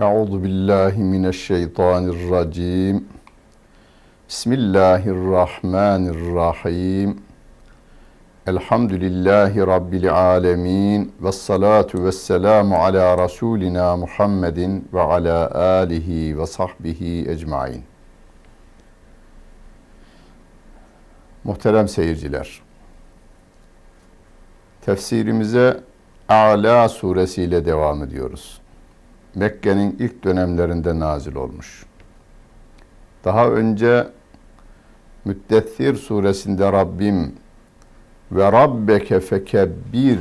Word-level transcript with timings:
Euzu 0.00 0.42
billahi 0.42 0.98
mineşşeytanirracim. 0.98 3.08
Bismillahirrahmanirrahim. 4.28 7.20
Elhamdülillahi 8.46 9.60
Rabbil 9.60 10.14
alemin. 10.14 11.14
Ve 11.20 11.32
salatu 11.32 12.04
ve 12.04 12.12
selamu 12.12 12.76
ala 12.76 13.24
Resulina 13.24 13.96
Muhammedin 13.96 14.88
ve 14.92 15.00
ala 15.00 15.54
alihi 15.54 16.38
ve 16.38 16.46
sahbihi 16.46 17.30
ecmain. 17.30 17.84
Muhterem 21.44 21.88
seyirciler, 21.88 22.62
tefsirimize 24.80 25.80
A'la 26.28 26.88
suresiyle 26.88 27.64
devam 27.64 28.04
ediyoruz. 28.04 28.61
Mekke'nin 29.34 29.96
ilk 29.98 30.24
dönemlerinde 30.24 30.98
nazil 30.98 31.34
olmuş. 31.34 31.86
Daha 33.24 33.48
önce 33.48 34.06
Müddessir 35.24 35.94
suresinde 35.94 36.72
Rabbim 36.72 37.32
ve 38.32 38.52
Rabbeke 38.52 39.20
fekebbir 39.20 40.18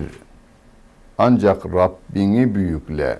ancak 1.17 1.65
Rabbini 1.65 2.55
büyükle 2.55 3.19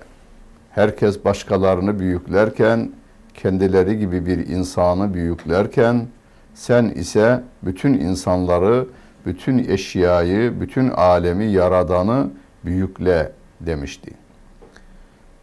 herkes 0.70 1.24
başkalarını 1.24 1.98
büyüklerken 1.98 2.92
kendileri 3.34 3.98
gibi 3.98 4.26
bir 4.26 4.48
insanı 4.48 5.14
büyüklerken 5.14 6.06
sen 6.54 6.84
ise 6.84 7.42
bütün 7.62 7.94
insanları, 7.94 8.86
bütün 9.26 9.58
eşyayı, 9.58 10.60
bütün 10.60 10.88
alemi 10.88 11.44
yaradanı 11.44 12.30
büyükle 12.64 13.32
demişti. 13.60 14.21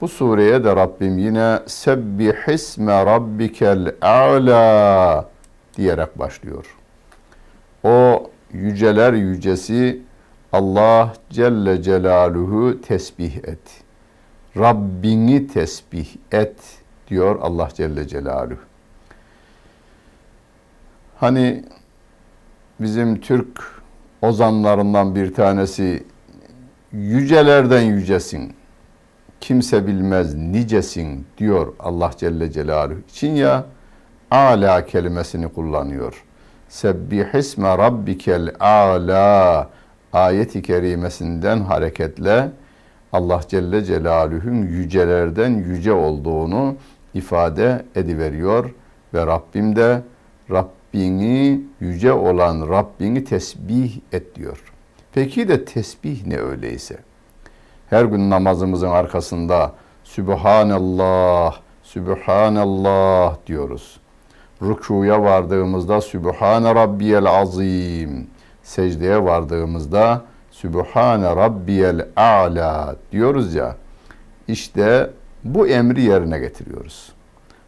Bu 0.01 0.07
sureye 0.07 0.63
de 0.63 0.75
Rabbim 0.75 1.17
yine 1.17 1.59
Sebbihisme 1.65 3.05
Rabbikel 3.05 3.95
A'la 4.01 5.29
diyerek 5.77 6.19
başlıyor. 6.19 6.65
O 7.83 8.29
yüceler 8.53 9.13
yücesi 9.13 10.01
Allah 10.53 11.13
Celle 11.29 11.81
Celaluhu 11.81 12.81
tesbih 12.81 13.35
et. 13.35 13.83
Rabbini 14.57 15.47
tesbih 15.47 16.07
et 16.31 16.55
diyor 17.07 17.39
Allah 17.41 17.69
Celle 17.73 18.07
Celaluhu. 18.07 18.59
Hani 21.19 21.65
bizim 22.79 23.21
Türk 23.21 23.61
ozanlarından 24.21 25.15
bir 25.15 25.33
tanesi 25.33 26.03
yücelerden 26.91 27.81
yücesin. 27.81 28.58
Kimse 29.41 29.87
bilmez 29.87 30.35
nicesin 30.35 31.25
diyor 31.37 31.73
Allah 31.79 32.11
Celle 32.17 32.51
Celaluhu 32.51 32.99
için 33.09 33.35
ya 33.35 33.65
ala 34.31 34.85
kelimesini 34.85 35.47
kullanıyor. 35.47 36.23
Sebbihisme 36.69 37.77
rabbikel 37.77 38.55
ala 38.59 39.69
ayeti 40.13 40.61
kerimesinden 40.61 41.59
hareketle 41.59 42.49
Allah 43.13 43.41
Celle 43.47 43.83
Celaluhu'nun 43.83 44.67
yücelerden 44.67 45.49
yüce 45.49 45.91
olduğunu 45.91 46.75
ifade 47.13 47.85
ediveriyor 47.95 48.73
ve 49.13 49.25
Rabbim 49.25 49.75
de 49.75 50.01
Rabbini 50.51 51.61
yüce 51.79 52.13
olan 52.13 52.69
Rabbini 52.69 53.23
tesbih 53.23 53.99
et 54.11 54.35
diyor. 54.35 54.63
Peki 55.13 55.47
de 55.47 55.65
tesbih 55.65 56.25
ne 56.25 56.37
öyleyse? 56.37 56.97
Her 57.89 58.05
gün 58.05 58.29
namazımızın 58.29 58.89
arkasında 58.89 59.71
Sübhanallah, 60.03 61.55
Sübhanallah 61.83 63.35
diyoruz. 63.47 63.99
Rükuya 64.61 65.23
vardığımızda 65.23 66.01
Sübhane 66.01 66.75
Rabbiyel 66.75 67.25
Azim. 67.25 68.27
Secdeye 68.63 69.23
vardığımızda 69.23 70.21
Sübhane 70.51 71.35
Rabbiyel 71.35 72.05
A'la 72.15 72.95
diyoruz 73.11 73.53
ya. 73.55 73.75
İşte 74.47 75.09
bu 75.43 75.67
emri 75.67 76.01
yerine 76.01 76.39
getiriyoruz. 76.39 77.11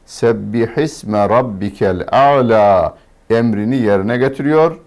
Sebbihisme 0.06 1.30
Rabbikel 1.30 2.08
A'la 2.12 2.98
emrini 3.30 3.76
yerine 3.76 4.18
getiriyor. 4.18 4.80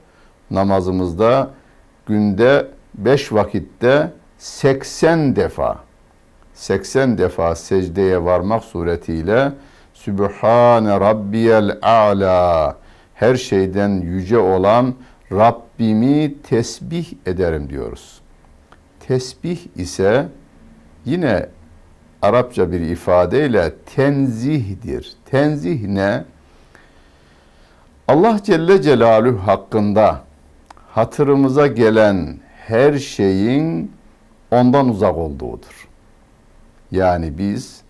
Namazımızda 0.50 1.50
günde 2.06 2.66
5 2.94 3.32
vakitte 3.32 4.10
80 4.44 5.36
defa 5.36 5.78
80 6.54 7.18
defa 7.18 7.54
secdeye 7.54 8.24
varmak 8.24 8.64
suretiyle 8.64 9.52
Sübhane 9.94 11.00
Rabbiyel 11.00 11.78
A'la 11.82 12.76
her 13.14 13.36
şeyden 13.36 13.88
yüce 13.88 14.38
olan 14.38 14.94
Rabbimi 15.32 16.34
tesbih 16.42 17.06
ederim 17.26 17.70
diyoruz. 17.70 18.20
Tesbih 19.00 19.58
ise 19.76 20.28
yine 21.04 21.46
Arapça 22.22 22.72
bir 22.72 22.80
ifadeyle 22.80 23.72
tenzihdir. 23.94 25.12
Tenzih 25.30 25.82
ne? 25.82 26.24
Allah 28.08 28.40
Celle 28.44 28.82
Celaluhu 28.82 29.46
hakkında 29.46 30.20
hatırımıza 30.90 31.66
gelen 31.66 32.38
her 32.66 32.98
şeyin 32.98 33.90
ondan 34.54 34.88
uzak 34.88 35.16
olduğudur. 35.16 35.88
Yani 36.90 37.38
biz 37.38 37.80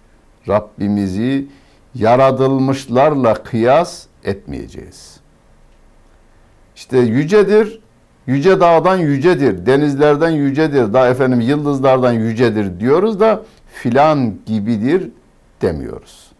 Rabbimizi 0.49 1.47
yaratılmışlarla 1.95 3.35
kıyas 3.35 4.07
etmeyeceğiz. 4.25 5.21
İşte 6.77 6.99
yücedir, 6.99 7.81
yüce 8.27 8.61
dağdan 8.61 8.97
yücedir, 8.97 9.67
denizlerden 9.67 10.31
yücedir, 10.31 10.93
da 10.93 11.09
efendim 11.09 11.41
yıldızlardan 11.41 12.13
yücedir 12.13 12.81
diyoruz 12.81 13.21
da 13.21 13.43
filan 13.67 14.35
gibidir 14.47 15.11
demiyoruz. 15.63 16.33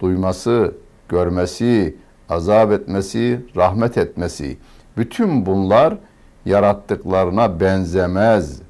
Duyması, 0.00 0.74
görmesi, 1.08 1.96
azap 2.28 2.72
etmesi, 2.72 3.40
rahmet 3.56 3.98
etmesi, 3.98 4.58
bütün 4.96 5.46
bunlar 5.46 5.98
yarattıklarına 6.44 7.60
benzemez. 7.60 8.62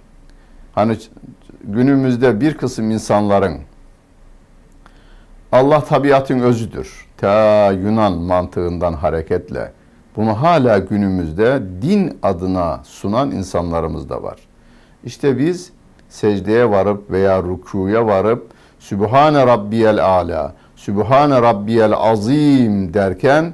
Hani 0.78 0.96
günümüzde 1.64 2.40
bir 2.40 2.56
kısım 2.56 2.90
insanların 2.90 3.58
Allah 5.52 5.84
tabiatın 5.84 6.38
özüdür. 6.38 7.06
Ta 7.16 7.72
Yunan 7.72 8.12
mantığından 8.12 8.92
hareketle 8.92 9.72
bunu 10.16 10.42
hala 10.42 10.78
günümüzde 10.78 11.62
din 11.82 12.18
adına 12.22 12.80
sunan 12.84 13.30
insanlarımız 13.30 14.08
da 14.08 14.22
var. 14.22 14.38
İşte 15.04 15.38
biz 15.38 15.72
secdeye 16.08 16.70
varıp 16.70 17.10
veya 17.10 17.42
rükuya 17.42 18.06
varıp 18.06 18.50
Sübhane 18.78 19.46
Rabbiyel 19.46 20.04
Ala, 20.04 20.54
Sübhane 20.76 21.42
Rabbiyel 21.42 21.92
Azim 21.94 22.94
derken 22.94 23.52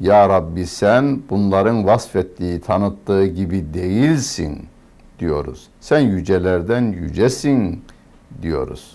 Ya 0.00 0.28
Rabbi 0.28 0.66
sen 0.66 1.22
bunların 1.30 1.86
vasfettiği, 1.86 2.60
tanıttığı 2.60 3.26
gibi 3.26 3.74
değilsin 3.74 4.68
diyoruz. 5.22 5.66
Sen 5.80 6.00
yücelerden 6.00 6.82
yücesin 6.82 7.84
diyoruz. 8.42 8.92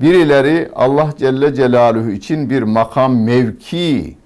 Birileri 0.00 0.70
Allah 0.74 1.10
Celle 1.18 1.54
Celaluhu 1.54 2.10
için 2.10 2.50
bir 2.50 2.62
makam 2.62 3.22
mevki 3.22 4.16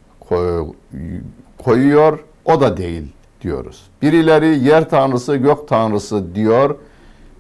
koyuyor, 1.58 2.24
o 2.44 2.60
da 2.60 2.76
değil 2.76 3.12
diyoruz. 3.42 3.82
Birileri 4.02 4.64
yer 4.64 4.90
tanrısı, 4.90 5.36
gök 5.36 5.68
tanrısı 5.68 6.34
diyor, 6.34 6.76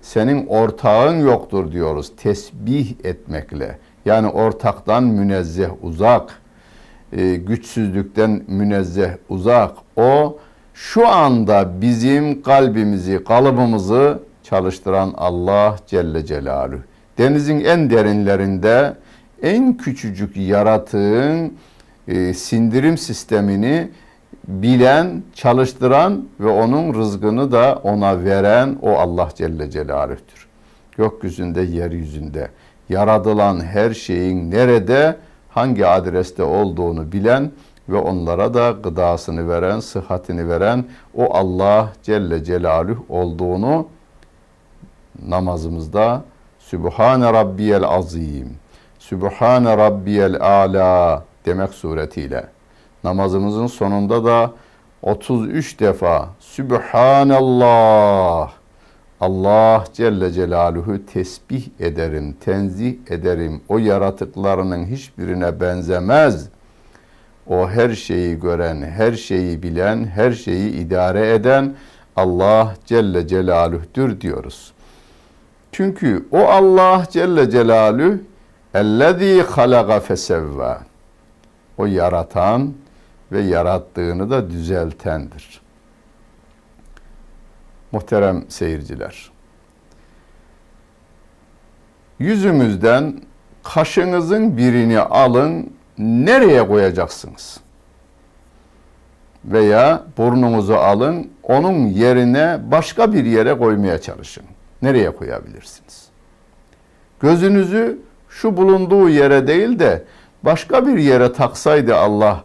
senin 0.02 0.46
ortağın 0.46 1.18
yoktur 1.18 1.72
diyoruz 1.72 2.12
tesbih 2.16 2.94
etmekle. 3.04 3.78
Yani 4.04 4.28
ortaktan 4.28 5.04
münezzeh 5.04 5.70
uzak, 5.82 6.42
e, 7.12 7.34
güçsüzlükten 7.34 8.42
münezzeh 8.46 9.10
uzak. 9.28 9.70
O 9.96 10.38
şu 10.78 11.08
anda 11.08 11.80
bizim 11.80 12.42
kalbimizi, 12.42 13.24
kalıbımızı 13.24 14.18
çalıştıran 14.42 15.14
Allah 15.16 15.76
Celle 15.86 16.26
Celaluhu. 16.26 16.80
Denizin 17.18 17.60
en 17.60 17.90
derinlerinde 17.90 18.94
en 19.42 19.76
küçücük 19.76 20.36
yaratığın 20.36 21.52
e, 22.08 22.34
sindirim 22.34 22.98
sistemini 22.98 23.90
bilen, 24.48 25.22
çalıştıran 25.34 26.24
ve 26.40 26.48
onun 26.48 26.94
rızgını 26.94 27.52
da 27.52 27.80
ona 27.82 28.24
veren 28.24 28.76
o 28.82 28.90
Allah 28.90 29.28
Celle 29.34 29.70
Celaluh'tür. 29.70 30.46
Gökyüzünde, 30.96 31.60
yeryüzünde 31.60 32.48
yaratılan 32.88 33.60
her 33.60 33.94
şeyin 33.94 34.50
nerede, 34.50 35.16
hangi 35.48 35.86
adreste 35.86 36.42
olduğunu 36.42 37.12
bilen 37.12 37.50
ve 37.88 37.96
onlara 37.96 38.54
da 38.54 38.70
gıdasını 38.70 39.48
veren, 39.48 39.80
sıhhatini 39.80 40.48
veren 40.48 40.84
o 41.14 41.34
Allah 41.36 41.92
Celle 42.02 42.44
Celaluhu 42.44 43.04
olduğunu 43.08 43.86
namazımızda 45.26 46.22
Sübhane 46.58 47.32
Rabbiyel 47.32 47.84
Azim, 47.84 48.56
Sübhane 48.98 49.76
Rabbiyel 49.76 50.40
Ala 50.40 51.24
demek 51.46 51.70
suretiyle 51.70 52.46
namazımızın 53.04 53.66
sonunda 53.66 54.24
da 54.24 54.52
33 55.02 55.80
defa 55.80 56.28
Sübhanallah 56.40 57.98
Allah 59.20 59.84
Celle 59.92 60.32
Celaluhu 60.32 61.06
tesbih 61.06 61.68
ederim, 61.80 62.36
tenzih 62.40 62.96
ederim. 63.10 63.60
O 63.68 63.78
yaratıklarının 63.78 64.86
hiçbirine 64.86 65.60
benzemez. 65.60 66.48
O 67.48 67.68
her 67.68 67.94
şeyi 67.94 68.40
gören, 68.40 68.82
her 68.82 69.12
şeyi 69.12 69.62
bilen, 69.62 70.06
her 70.06 70.32
şeyi 70.32 70.70
idare 70.70 71.34
eden 71.34 71.74
Allah 72.16 72.74
Celle 72.86 73.28
Celaluh'tür 73.28 74.20
diyoruz. 74.20 74.72
Çünkü 75.72 76.28
o 76.30 76.38
Allah 76.38 77.04
Celle 77.10 77.50
Celaluhu 77.50 78.18
ellezî 78.74 79.42
halaga 79.42 80.00
fesevva. 80.00 80.80
O 81.78 81.86
yaratan 81.86 82.74
ve 83.32 83.40
yarattığını 83.40 84.30
da 84.30 84.50
düzeltendir. 84.50 85.60
Muhterem 87.92 88.44
seyirciler. 88.48 89.30
Yüzümüzden 92.18 93.20
kaşınızın 93.62 94.56
birini 94.56 95.00
alın, 95.00 95.72
nereye 95.98 96.66
koyacaksınız? 96.66 97.60
Veya 99.44 100.02
burnunuzu 100.18 100.74
alın, 100.74 101.30
onun 101.42 101.86
yerine 101.86 102.58
başka 102.70 103.12
bir 103.12 103.24
yere 103.24 103.58
koymaya 103.58 104.00
çalışın. 104.00 104.44
Nereye 104.82 105.10
koyabilirsiniz? 105.10 106.08
Gözünüzü 107.20 107.98
şu 108.28 108.56
bulunduğu 108.56 109.08
yere 109.08 109.46
değil 109.46 109.78
de 109.78 110.04
başka 110.42 110.86
bir 110.86 110.98
yere 110.98 111.32
taksaydı 111.32 111.96
Allah 111.96 112.44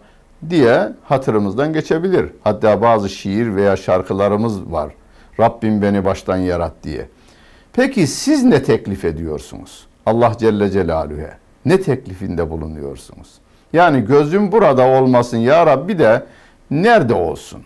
diye 0.49 0.89
hatırımızdan 1.03 1.73
geçebilir. 1.73 2.29
Hatta 2.43 2.81
bazı 2.81 3.09
şiir 3.09 3.55
veya 3.55 3.75
şarkılarımız 3.75 4.71
var. 4.71 4.93
Rabbim 5.39 5.81
beni 5.81 6.05
baştan 6.05 6.37
yarat 6.37 6.73
diye. 6.83 7.09
Peki 7.73 8.07
siz 8.07 8.43
ne 8.43 8.63
teklif 8.63 9.05
ediyorsunuz? 9.05 9.87
Allah 10.05 10.33
Celle 10.39 10.69
Celaluhu'ya. 10.69 11.37
Ne 11.65 11.81
teklifinde 11.81 12.49
bulunuyorsunuz? 12.49 13.42
Yani 13.73 14.05
gözüm 14.05 14.51
burada 14.51 14.87
olmasın 14.87 15.37
ya 15.37 15.65
Rabbi 15.65 15.99
de 15.99 16.25
nerede 16.71 17.13
olsun? 17.13 17.63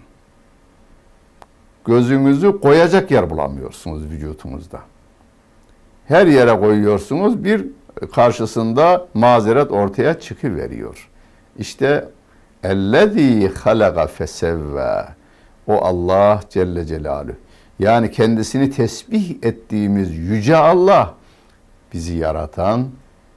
Gözünüzü 1.86 2.59
koyacak 2.59 3.12
yer 3.12 3.30
bulamıyorsunuz 3.30 4.04
vücutunuzda. 4.04 4.80
Her 6.07 6.27
yere 6.27 6.59
koyuyorsunuz 6.59 7.44
bir 7.44 7.65
karşısında 8.13 9.07
mazeret 9.13 9.71
ortaya 9.71 10.19
çıkıveriyor. 10.19 11.09
İşte 11.57 12.10
ellezî 12.63 13.53
halaga 13.63 14.07
fesevve 14.07 15.06
o 15.68 15.74
Allah 15.86 16.42
Celle 16.50 16.86
Celaluhu. 16.86 17.36
Yani 17.80 18.12
kendisini 18.12 18.71
tesbih 18.71 19.36
ettiğimiz 19.44 20.15
yüce 20.15 20.56
Allah 20.56 21.13
bizi 21.94 22.13
yaratan 22.13 22.88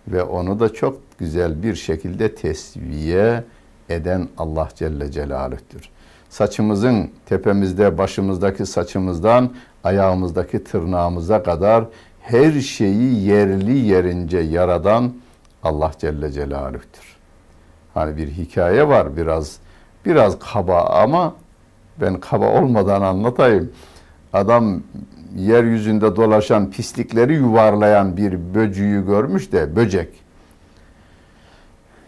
ve 0.08 0.22
onu 0.22 0.60
da 0.60 0.72
çok 0.72 1.09
güzel 1.20 1.62
bir 1.62 1.74
şekilde 1.74 2.34
tesviye 2.34 3.44
eden 3.88 4.28
Allah 4.38 4.68
Celle 4.74 5.10
Celaluh'tür. 5.10 5.90
Saçımızın 6.28 7.10
tepemizde, 7.26 7.98
başımızdaki 7.98 8.66
saçımızdan 8.66 9.50
ayağımızdaki 9.84 10.64
tırnağımıza 10.64 11.42
kadar 11.42 11.84
her 12.20 12.60
şeyi 12.60 13.24
yerli 13.24 13.78
yerince 13.78 14.38
yaradan 14.38 15.12
Allah 15.62 15.92
Celle 15.98 16.32
Celaluh'tür. 16.32 17.16
Hani 17.94 18.16
bir 18.16 18.28
hikaye 18.28 18.88
var 18.88 19.16
biraz 19.16 19.58
biraz 20.06 20.38
kaba 20.38 20.80
ama 20.80 21.34
ben 22.00 22.20
kaba 22.20 22.60
olmadan 22.60 23.02
anlatayım. 23.02 23.72
Adam 24.32 24.82
yeryüzünde 25.36 26.16
dolaşan 26.16 26.70
pislikleri 26.70 27.34
yuvarlayan 27.34 28.16
bir 28.16 28.54
böcüyü 28.54 29.06
görmüş 29.06 29.52
de 29.52 29.76
böcek. 29.76 30.29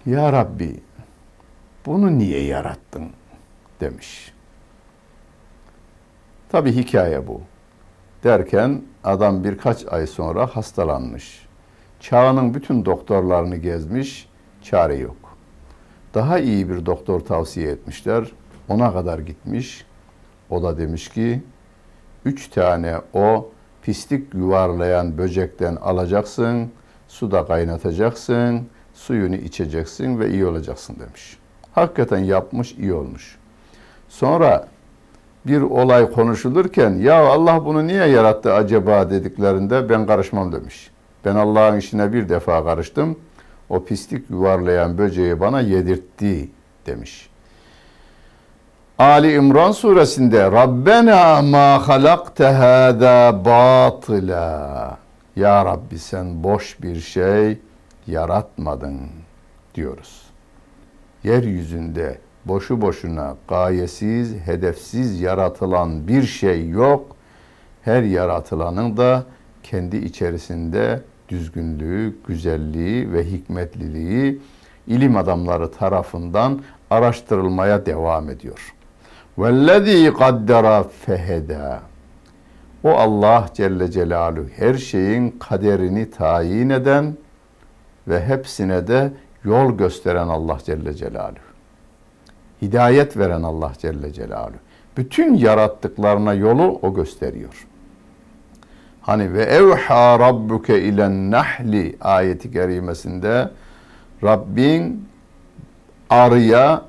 Ya 0.06 0.32
Rabbi 0.32 0.81
bunu 1.87 2.19
niye 2.19 2.44
yarattın 2.44 3.10
demiş. 3.81 4.32
Tabi 6.49 6.72
hikaye 6.72 7.26
bu. 7.26 7.40
Derken 8.25 8.82
adam 9.04 9.44
birkaç 9.44 9.87
ay 9.93 10.06
sonra 10.06 10.46
hastalanmış. 10.46 11.46
Çağının 12.00 12.54
bütün 12.54 12.84
doktorlarını 12.84 13.56
gezmiş, 13.56 14.28
çare 14.62 14.96
yok. 14.96 15.37
Daha 16.14 16.38
iyi 16.38 16.69
bir 16.69 16.87
doktor 16.87 17.20
tavsiye 17.20 17.70
etmişler. 17.70 18.32
Ona 18.69 18.93
kadar 18.93 19.19
gitmiş. 19.19 19.87
O 20.50 20.62
da 20.62 20.78
demiş 20.78 21.08
ki, 21.08 21.43
üç 22.25 22.48
tane 22.48 22.96
o 23.12 23.50
pislik 23.82 24.34
yuvarlayan 24.34 25.19
böcekten 25.19 25.76
alacaksın, 25.76 26.70
suda 27.08 27.46
kaynatacaksın, 27.46 28.69
suyunu 28.94 29.37
içeceksin 29.37 30.21
ve 30.21 30.31
iyi 30.31 30.47
olacaksın 30.47 30.97
demiş. 31.00 31.39
Hakikaten 31.73 32.19
yapmış, 32.19 32.73
iyi 32.73 32.93
olmuş. 32.93 33.39
Sonra 34.09 34.69
bir 35.47 35.61
olay 35.61 36.11
konuşulurken 36.11 36.91
ya 36.91 37.27
Allah 37.27 37.65
bunu 37.65 37.87
niye 37.87 38.06
yarattı 38.06 38.55
acaba 38.55 39.11
dediklerinde 39.11 39.89
ben 39.89 40.06
karışmam 40.06 40.53
demiş. 40.53 40.91
Ben 41.25 41.35
Allah'ın 41.35 41.79
işine 41.79 42.12
bir 42.12 42.29
defa 42.29 42.65
karıştım. 42.65 43.19
O 43.69 43.85
pislik 43.85 44.31
yuvarlayan 44.31 44.99
böceği 44.99 45.41
bana 45.41 45.61
yedirtti 45.61 46.50
demiş. 46.87 47.29
Ali 48.99 49.35
İmran 49.35 49.73
suresinde 49.73 50.43
Rabbena 50.53 51.43
ma 51.43 51.89
halakte 51.89 52.44
hâzâ 52.44 53.44
batıla 53.44 54.99
Ya 55.37 55.65
Rabbi 55.65 55.99
sen 55.99 56.44
boş 56.44 56.83
bir 56.83 57.00
şey 57.00 57.59
yaratmadın 58.06 58.99
diyoruz. 59.75 60.22
Yeryüzünde 61.25 62.19
boşu 62.44 62.81
boşuna 62.81 63.37
gayesiz, 63.49 64.34
hedefsiz 64.34 65.20
yaratılan 65.20 66.08
bir 66.08 66.22
şey 66.22 66.69
yok. 66.69 67.16
Her 67.82 68.02
yaratılanın 68.02 68.96
da 68.96 69.25
kendi 69.62 69.96
içerisinde 69.96 71.00
düzgünlüğü, 71.28 72.16
güzelliği 72.26 73.12
ve 73.12 73.25
hikmetliliği 73.25 74.40
ilim 74.86 75.17
adamları 75.17 75.70
tarafından 75.70 76.60
araştırılmaya 76.91 77.86
devam 77.86 78.31
ediyor. 78.31 78.74
Vellezî 79.38 80.12
kaddera 80.19 80.82
feheda. 80.82 81.81
O 82.84 82.91
Allah 82.91 83.48
Celle 83.55 83.91
Celaluhu 83.91 84.48
her 84.56 84.74
şeyin 84.74 85.31
kaderini 85.31 86.10
tayin 86.10 86.70
eden, 86.70 87.17
ve 88.09 88.25
hepsine 88.25 88.87
de 88.87 89.13
yol 89.44 89.73
gösteren 89.73 90.29
Allah 90.29 90.59
Celle 90.65 90.94
Celaluhu. 90.94 91.53
Hidayet 92.63 93.17
veren 93.17 93.43
Allah 93.43 93.73
Celle 93.79 94.13
Celaluhu. 94.13 94.59
Bütün 94.97 95.35
yarattıklarına 95.35 96.35
yolu 96.35 96.79
o 96.82 96.94
gösteriyor. 96.94 97.67
Hani 99.01 99.32
ve 99.32 99.43
evha 99.43 100.19
rabbuke 100.19 100.82
ilen 100.82 101.31
nahli 101.31 101.97
ayeti 102.01 102.53
kerimesinde 102.53 103.51
Rabbin 104.25 105.09
arıya 106.11 106.82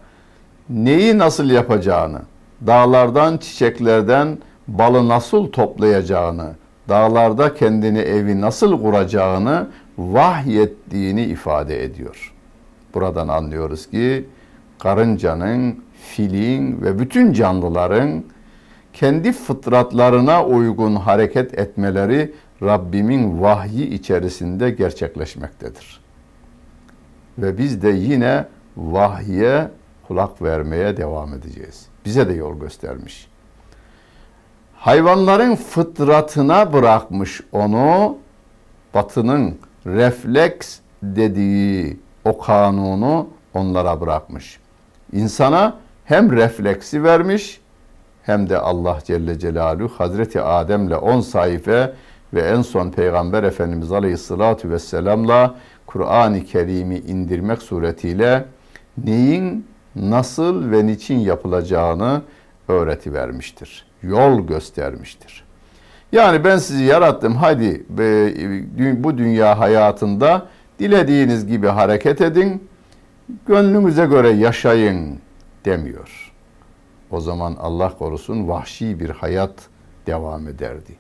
neyi 0.70 1.18
nasıl 1.18 1.50
yapacağını, 1.50 2.22
dağlardan, 2.68 3.38
çiçeklerden 3.38 4.38
balı 4.68 5.08
nasıl 5.08 5.52
toplayacağını, 5.52 6.52
dağlarda 6.90 7.54
kendini 7.54 8.00
evi 8.00 8.42
nasıl 8.42 8.82
kuracağını 8.82 9.68
vahyettiğini 9.98 11.24
ifade 11.24 11.84
ediyor. 11.84 12.34
Buradan 12.94 13.28
anlıyoruz 13.28 13.90
ki 13.90 14.26
karıncanın, 14.80 15.84
filin 16.16 16.82
ve 16.82 17.00
bütün 17.00 17.34
canlıların 17.34 18.24
kendi 18.94 19.32
fıtratlarına 19.32 20.46
uygun 20.46 20.96
hareket 20.96 21.60
etmeleri 21.60 22.34
Rabbimin 22.62 23.42
vahyi 23.42 23.90
içerisinde 23.90 24.72
gerçekleşmektedir. 24.72 26.02
Ve 27.38 27.58
biz 27.58 27.82
de 27.82 27.90
yine 27.90 28.46
vahye 28.78 29.68
kulak 30.08 30.42
vermeye 30.42 30.98
devam 30.98 31.34
edeceğiz. 31.34 31.86
Bize 32.06 32.30
de 32.30 32.34
yol 32.34 32.60
göstermiş. 32.60 33.28
Hayvanların 34.76 35.56
fıtratına 35.56 36.74
bırakmış 36.74 37.42
onu, 37.52 38.18
batının 38.94 39.58
refleks 39.86 40.80
dediği 41.04 42.00
o 42.26 42.38
kanunu 42.38 43.28
onlara 43.54 44.02
bırakmış. 44.02 44.60
İnsana 45.12 45.76
hem 46.06 46.32
refleksi 46.32 47.04
vermiş 47.04 47.62
hem 48.24 48.50
de 48.50 48.58
Allah 48.58 49.00
Celle 49.04 49.40
Celaluhu 49.40 49.94
Hazreti 49.98 50.42
Adem'le 50.42 50.96
10 50.96 51.22
sayfa 51.22 51.94
ve 52.34 52.42
en 52.42 52.62
son 52.62 52.90
Peygamber 52.90 53.44
Efendimiz 53.44 53.92
Aleyhisselatü 53.92 54.70
Vesselam'la 54.70 55.56
Kur'an-ı 55.86 56.46
Kerim'i 56.46 56.98
indirmek 56.98 57.62
suretiyle 57.62 58.46
neyin 58.98 59.68
nasıl 59.96 60.72
ve 60.72 60.86
niçin 60.86 61.20
yapılacağını 61.20 62.22
öğreti 62.68 63.14
vermiştir. 63.14 63.86
Yol 64.04 64.48
göstermiştir. 64.48 65.43
Yani 66.14 66.44
ben 66.44 66.58
sizi 66.58 66.84
yarattım. 66.84 67.36
Hadi 67.36 67.86
bu 69.04 69.18
dünya 69.18 69.60
hayatında 69.60 70.48
dilediğiniz 70.80 71.48
gibi 71.48 71.68
hareket 71.68 72.22
edin. 72.22 72.70
Gönlünüze 73.48 74.06
göre 74.06 74.30
yaşayın 74.30 75.20
demiyor. 75.66 76.34
O 77.12 77.20
zaman 77.20 77.56
Allah 77.60 77.98
korusun 77.98 78.48
vahşi 78.48 79.00
bir 79.00 79.10
hayat 79.10 79.54
devam 80.08 80.48
ederdi. 80.48 80.96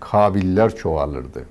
Kabiller 0.00 0.76
çoğalırdı. 0.76 1.44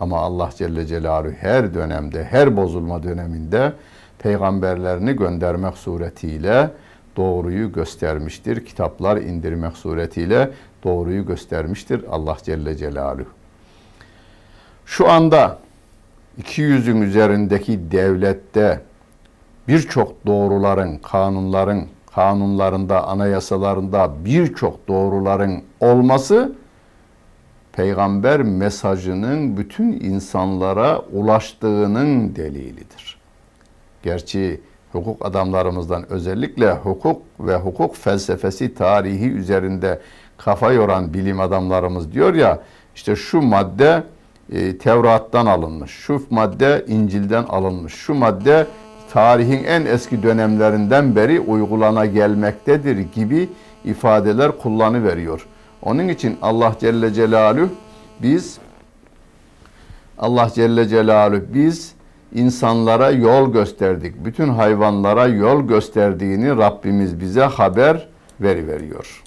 Ama 0.00 0.18
Allah 0.18 0.50
Celle 0.56 0.86
Celaluhu 0.86 1.32
her 1.40 1.74
dönemde, 1.74 2.24
her 2.24 2.56
bozulma 2.56 3.02
döneminde 3.02 3.72
peygamberlerini 4.18 5.16
göndermek 5.16 5.76
suretiyle 5.76 6.70
doğruyu 7.20 7.72
göstermiştir. 7.72 8.64
Kitaplar 8.64 9.16
indirmek 9.16 9.76
suretiyle 9.76 10.50
doğruyu 10.84 11.26
göstermiştir 11.26 12.04
Allah 12.10 12.36
Celle 12.42 12.76
Celaluhu. 12.76 13.28
Şu 14.86 15.10
anda 15.10 15.58
200'ün 16.42 17.02
üzerindeki 17.02 17.90
devlette 17.90 18.80
birçok 19.68 20.26
doğruların, 20.26 20.98
kanunların, 20.98 21.86
kanunlarında, 22.14 23.08
anayasalarında 23.08 24.24
birçok 24.24 24.88
doğruların 24.88 25.62
olması 25.80 26.52
peygamber 27.72 28.42
mesajının 28.42 29.56
bütün 29.56 29.92
insanlara 29.92 30.98
ulaştığının 30.98 32.36
delilidir. 32.36 33.20
Gerçi 34.02 34.60
hukuk 34.92 35.26
adamlarımızdan 35.26 36.12
özellikle 36.12 36.72
hukuk 36.72 37.22
ve 37.40 37.56
hukuk 37.56 37.96
felsefesi 37.96 38.74
tarihi 38.74 39.30
üzerinde 39.30 40.00
kafa 40.38 40.72
yoran 40.72 41.14
bilim 41.14 41.40
adamlarımız 41.40 42.12
diyor 42.12 42.34
ya 42.34 42.58
işte 42.94 43.16
şu 43.16 43.42
madde 43.42 44.02
e, 44.52 44.78
Tevrat'tan 44.78 45.46
alınmış, 45.46 45.90
şu 45.90 46.22
madde 46.30 46.84
İncil'den 46.88 47.44
alınmış, 47.44 47.94
şu 47.94 48.14
madde 48.14 48.66
tarihin 49.12 49.64
en 49.64 49.86
eski 49.86 50.22
dönemlerinden 50.22 51.16
beri 51.16 51.40
uygulana 51.40 52.06
gelmektedir 52.06 52.98
gibi 53.14 53.48
ifadeler 53.84 54.58
kullanıveriyor. 54.58 55.46
Onun 55.82 56.08
için 56.08 56.38
Allah 56.42 56.74
Celle 56.80 57.12
Celaluhu 57.12 57.68
biz 58.22 58.58
Allah 60.18 60.50
Celle 60.54 60.88
Celaluhu 60.88 61.42
biz 61.54 61.94
insanlara 62.34 63.10
yol 63.10 63.52
gösterdik. 63.52 64.24
Bütün 64.24 64.48
hayvanlara 64.48 65.26
yol 65.26 65.62
gösterdiğini 65.62 66.56
Rabbimiz 66.56 67.20
bize 67.20 67.42
haber 67.42 68.08
veri 68.40 68.68
veriyor. 68.68 69.22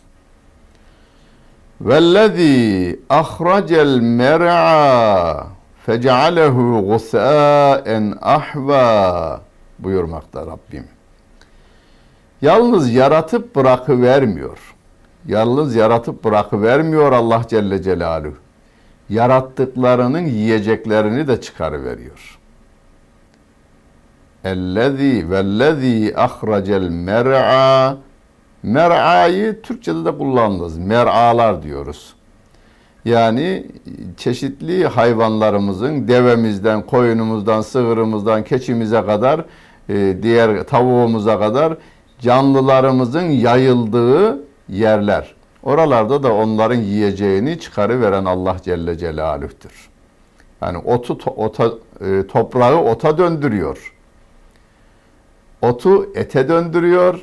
Vellezî 1.82 3.00
ahracel 3.10 4.00
mer'a 4.00 5.48
fecealehu 5.86 6.86
gusâen 6.88 8.18
ahva 8.22 9.42
buyurmakta 9.80 10.42
Rabbim. 10.42 10.88
Yalnız 12.42 12.94
yaratıp 12.94 13.56
bırakıvermiyor. 13.56 14.58
Yalnız 15.28 15.76
yaratıp 15.76 16.24
bırakıvermiyor 16.24 17.12
Allah 17.12 17.42
Celle 17.48 17.82
Celaluhu. 17.82 18.36
Yarattıklarının 19.10 20.26
yiyeceklerini 20.26 21.28
de 21.28 21.42
çıkarıveriyor. 21.42 22.40
Ellezî 24.44 25.30
vellezî 25.30 26.14
ahracel 26.18 26.90
mer'a 26.90 27.98
Mer'ayı 28.64 29.62
Türkçe'de 29.62 30.06
de 30.06 30.18
kullanırız. 30.18 30.78
Mer'alar 30.78 31.64
diyoruz. 31.64 32.14
Yani 33.06 33.68
çeşitli 34.18 34.88
hayvanlarımızın 34.88 36.08
devemizden, 36.08 36.82
koyunumuzdan, 36.86 37.62
sığırımızdan, 37.62 38.44
keçimize 38.44 39.06
kadar, 39.06 39.46
e, 39.90 40.18
diğer 40.24 40.64
tavuğumuza 40.64 41.40
kadar 41.40 41.78
canlılarımızın 42.20 43.22
yayıldığı 43.22 44.44
yerler. 44.70 45.36
Oralarda 45.64 46.24
da 46.24 46.34
onların 46.34 46.80
yiyeceğini 46.80 47.60
çıkarıveren 47.60 48.26
Allah 48.26 48.58
Celle 48.64 48.98
Celaluh'tür. 48.98 49.90
Yani 50.62 50.78
otu 50.78 51.18
ota, 51.36 51.72
e, 52.02 52.28
toprağı 52.28 52.78
ota 52.78 53.18
döndürüyor. 53.18 53.93
Otu 55.64 56.10
ete 56.16 56.50
döndürüyor. 56.50 57.20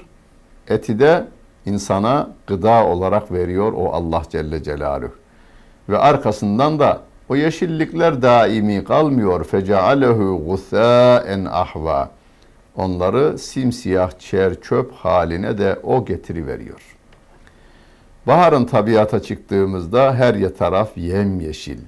Eti 0.69 0.99
de 0.99 1.25
insana 1.67 2.31
gıda 2.47 2.87
olarak 2.87 3.33
veriyor 3.33 3.73
o 3.73 3.93
Allah 3.93 4.23
Celle 4.31 4.63
Celaluhu. 4.63 5.13
Ve 5.89 5.99
arkasından 5.99 6.79
da 6.79 7.01
o 7.29 7.37
yeşillikler 7.37 8.23
daimi 8.23 8.85
kalmıyor. 8.85 9.45
Fecealehu 9.45 10.45
gusâen 10.47 11.45
ahva. 11.45 12.11
Onları 12.77 13.39
simsiyah 13.39 14.11
çer 14.19 14.61
çöp 14.61 14.93
haline 14.93 15.59
de 15.59 15.79
o 15.83 16.05
getiri 16.05 16.47
veriyor. 16.47 16.97
Baharın 18.27 18.65
tabiata 18.65 19.23
çıktığımızda 19.23 20.15
her 20.15 20.55
taraf 20.55 20.91
yemyeşil. 20.97 21.79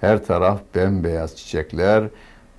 Her 0.00 0.24
taraf 0.24 0.60
bembeyaz 0.74 1.36
çiçekler, 1.36 2.04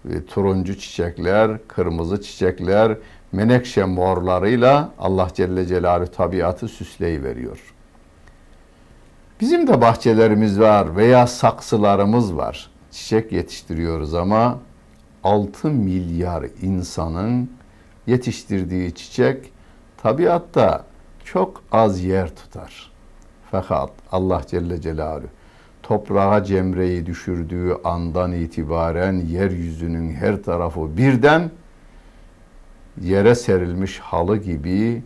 e, 0.09 0.25
turuncu 0.25 0.79
çiçekler, 0.79 1.67
kırmızı 1.67 2.21
çiçekler, 2.21 2.97
menekşe 3.35 3.83
morlarıyla 3.83 4.89
Allah 4.99 5.27
Celle 5.33 5.65
Celaluhu 5.65 6.11
tabiatı 6.11 6.67
süsleyi 6.67 7.23
veriyor. 7.23 7.73
Bizim 9.41 9.67
de 9.67 9.81
bahçelerimiz 9.81 10.59
var 10.59 10.95
veya 10.95 11.27
saksılarımız 11.27 12.37
var. 12.37 12.69
Çiçek 12.91 13.31
yetiştiriyoruz 13.31 14.13
ama 14.13 14.59
6 15.23 15.67
milyar 15.67 16.45
insanın 16.61 17.49
yetiştirdiği 18.07 18.95
çiçek 18.95 19.51
tabiatta 19.97 20.85
çok 21.23 21.63
az 21.71 22.03
yer 22.03 22.35
tutar. 22.35 22.91
Fakat 23.51 23.89
Allah 24.11 24.41
Celle 24.47 24.81
Celaluhu 24.81 25.27
toprağa 25.83 26.43
cemreyi 26.43 27.05
düşürdüğü 27.05 27.77
andan 27.83 28.31
itibaren 28.31 29.13
yeryüzünün 29.13 30.13
her 30.13 30.43
tarafı 30.43 30.97
birden 30.97 31.51
yere 33.01 33.35
serilmiş 33.35 33.99
halı 33.99 34.37
gibi 34.37 35.03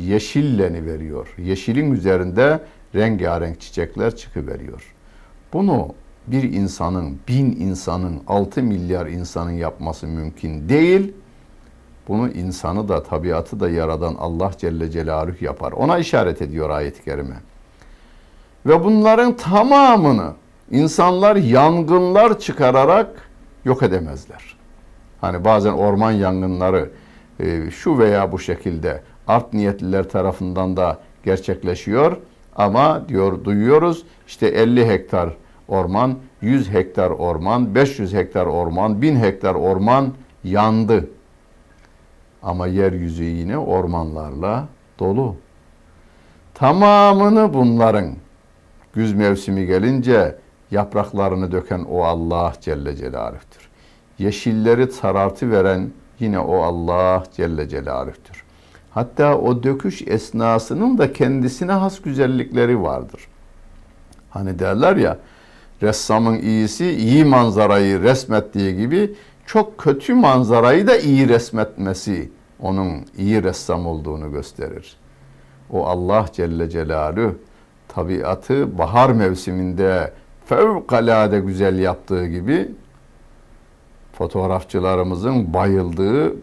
yeşilleni 0.00 0.86
veriyor. 0.86 1.34
Yeşilin 1.38 1.92
üzerinde 1.92 2.60
rengarenk 2.94 3.60
çiçekler 3.60 4.16
çıkıveriyor. 4.16 4.94
Bunu 5.52 5.88
bir 6.26 6.42
insanın, 6.42 7.18
bin 7.28 7.46
insanın, 7.46 8.20
altı 8.26 8.62
milyar 8.62 9.06
insanın 9.06 9.50
yapması 9.50 10.06
mümkün 10.06 10.68
değil. 10.68 11.12
Bunu 12.08 12.30
insanı 12.30 12.88
da 12.88 13.02
tabiatı 13.02 13.60
da 13.60 13.70
yaradan 13.70 14.14
Allah 14.14 14.50
Celle 14.58 14.90
Celaluhu 14.90 15.44
yapar. 15.44 15.72
Ona 15.72 15.98
işaret 15.98 16.42
ediyor 16.42 16.70
ayet-i 16.70 17.04
kerime. 17.04 17.36
Ve 18.66 18.84
bunların 18.84 19.36
tamamını 19.36 20.32
insanlar 20.70 21.36
yangınlar 21.36 22.38
çıkararak 22.38 23.28
yok 23.64 23.82
edemezler. 23.82 24.57
Hani 25.20 25.44
bazen 25.44 25.72
orman 25.72 26.12
yangınları 26.12 26.90
e, 27.40 27.70
şu 27.70 27.98
veya 27.98 28.32
bu 28.32 28.38
şekilde 28.38 29.02
art 29.26 29.52
niyetliler 29.52 30.08
tarafından 30.08 30.76
da 30.76 30.98
gerçekleşiyor. 31.24 32.16
Ama 32.56 33.08
diyor 33.08 33.44
duyuyoruz 33.44 34.04
işte 34.26 34.46
50 34.46 34.86
hektar 34.88 35.30
orman, 35.68 36.18
100 36.40 36.72
hektar 36.72 37.10
orman, 37.10 37.74
500 37.74 38.14
hektar 38.14 38.46
orman, 38.46 39.02
1000 39.02 39.16
hektar 39.16 39.54
orman 39.54 40.12
yandı. 40.44 41.08
Ama 42.42 42.66
yeryüzü 42.66 43.24
yine 43.24 43.58
ormanlarla 43.58 44.68
dolu. 44.98 45.36
Tamamını 46.54 47.54
bunların 47.54 48.14
güz 48.92 49.14
mevsimi 49.14 49.66
gelince 49.66 50.38
yapraklarını 50.70 51.52
döken 51.52 51.84
o 51.90 52.04
Allah 52.04 52.52
Celle 52.60 52.96
Celaluh'tür. 52.96 53.67
Yeşilleri 54.18 54.92
sarartı 54.92 55.50
veren 55.50 55.90
yine 56.20 56.38
o 56.38 56.62
Allah 56.62 57.24
Celle 57.36 57.68
Celaluh'tür. 57.68 58.44
Hatta 58.90 59.38
o 59.38 59.62
döküş 59.62 60.02
esnasının 60.02 60.98
da 60.98 61.12
kendisine 61.12 61.72
has 61.72 62.00
güzellikleri 62.00 62.82
vardır. 62.82 63.28
Hani 64.30 64.58
derler 64.58 64.96
ya 64.96 65.18
ressamın 65.82 66.38
iyisi 66.38 66.90
iyi 66.90 67.24
manzarayı 67.24 68.02
resmettiği 68.02 68.76
gibi 68.76 69.14
çok 69.46 69.78
kötü 69.78 70.14
manzarayı 70.14 70.86
da 70.86 70.98
iyi 70.98 71.28
resmetmesi 71.28 72.30
onun 72.60 73.06
iyi 73.18 73.42
ressam 73.42 73.86
olduğunu 73.86 74.32
gösterir. 74.32 74.96
O 75.70 75.86
Allah 75.86 76.26
Celle 76.32 76.70
Celaluhu 76.70 77.34
tabiatı 77.88 78.78
bahar 78.78 79.10
mevsiminde 79.10 80.12
fevkalade 80.46 81.40
güzel 81.40 81.78
yaptığı 81.78 82.26
gibi 82.26 82.68
fotoğrafçılarımızın 84.18 85.54
bayıldığı 85.54 86.34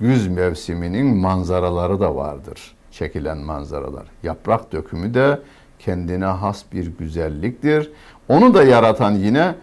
güz 0.00 0.28
mevsiminin 0.28 1.16
manzaraları 1.16 2.00
da 2.00 2.16
vardır. 2.16 2.74
Çekilen 2.90 3.38
manzaralar. 3.38 4.04
Yaprak 4.22 4.72
dökümü 4.72 5.14
de 5.14 5.40
kendine 5.78 6.24
has 6.24 6.64
bir 6.72 6.86
güzelliktir. 6.86 7.90
Onu 8.28 8.54
da 8.54 8.62
yaratan 8.62 9.12
yine 9.12 9.54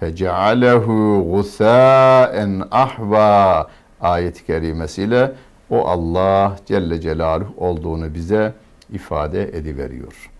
fecealehu 0.00 1.26
gusâen 1.30 2.62
ahva 2.70 3.66
ayet-i 4.00 4.46
kerimesiyle 4.46 5.32
o 5.70 5.88
Allah 5.88 6.56
Celle 6.66 7.00
Celaluhu 7.00 7.54
olduğunu 7.56 8.14
bize 8.14 8.54
ifade 8.92 9.42
ediveriyor. 9.42 10.30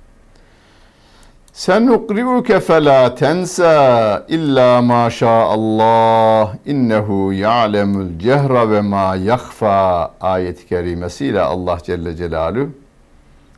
Senukri'uke 1.59 2.61
felâ 2.61 3.15
tensa 3.15 4.27
illa 4.29 4.83
ma 4.83 5.09
Allah 5.23 6.57
innehu 6.67 7.33
ya'lemul 7.33 8.19
cehra 8.19 8.71
ve 8.71 8.81
ma 8.81 9.17
yakhfa 9.17 10.15
ayet-i 10.21 10.67
kerimesiyle 10.67 11.41
Allah 11.41 11.79
Celle 11.83 12.17
Celaluhu 12.17 12.71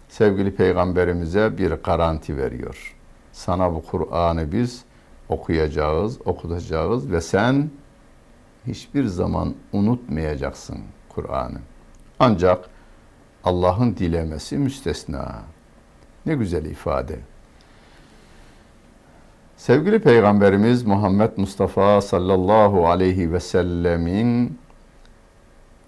sevgili 0.08 0.54
peygamberimize 0.54 1.58
bir 1.58 1.70
garanti 1.70 2.36
veriyor. 2.36 2.96
Sana 3.32 3.74
bu 3.74 3.82
Kur'an'ı 3.82 4.52
biz 4.52 4.84
okuyacağız, 5.28 6.18
okutacağız 6.24 7.12
ve 7.12 7.20
sen 7.20 7.70
hiçbir 8.66 9.04
zaman 9.04 9.54
unutmayacaksın 9.72 10.78
Kur'an'ı. 11.08 11.58
Ancak 12.18 12.64
Allah'ın 13.44 13.96
dilemesi 13.96 14.58
müstesna. 14.58 15.42
Ne 16.26 16.34
güzel 16.34 16.64
ifade. 16.64 17.29
Sevgili 19.60 19.98
Peygamberimiz 19.98 20.82
Muhammed 20.82 21.30
Mustafa 21.36 22.00
sallallahu 22.00 22.88
aleyhi 22.88 23.32
ve 23.32 23.40
sellemin 23.40 24.58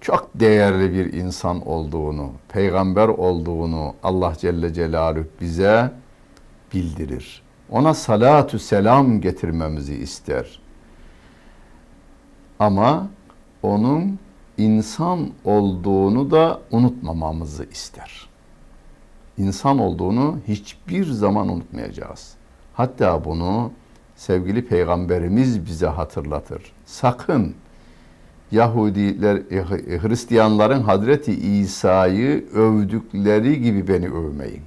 çok 0.00 0.31
değerli 0.35 0.93
bir 0.93 1.12
insan 1.12 1.67
olduğunu, 1.69 2.33
peygamber 2.49 3.09
olduğunu 3.09 3.95
Allah 4.02 4.33
Celle 4.38 4.73
Celaluhu 4.73 5.25
bize 5.41 5.93
bildirir. 6.75 7.43
Ona 7.71 7.95
salatu 7.95 8.59
selam 8.59 9.21
getirmemizi 9.21 9.95
ister. 9.95 10.61
Ama 12.59 13.09
onun 13.62 14.19
insan 14.59 15.31
olduğunu 15.45 16.31
da 16.31 16.61
unutmamamızı 16.71 17.64
ister. 17.64 18.29
İnsan 19.38 19.79
olduğunu 19.79 20.38
hiçbir 20.49 21.05
zaman 21.05 21.49
unutmayacağız. 21.49 22.42
Hatta 22.75 23.25
bunu 23.25 23.71
sevgili 24.17 24.67
peygamberimiz 24.67 25.67
bize 25.67 25.87
hatırlatır. 25.87 26.73
Sakın 26.87 27.55
Yahudiler, 28.52 29.37
Hristiyanların 30.02 30.83
Hazreti 30.83 31.33
İsa'yı 31.33 32.45
övdükleri 32.55 33.62
gibi 33.62 33.88
beni 33.88 34.09
övmeyin. 34.09 34.62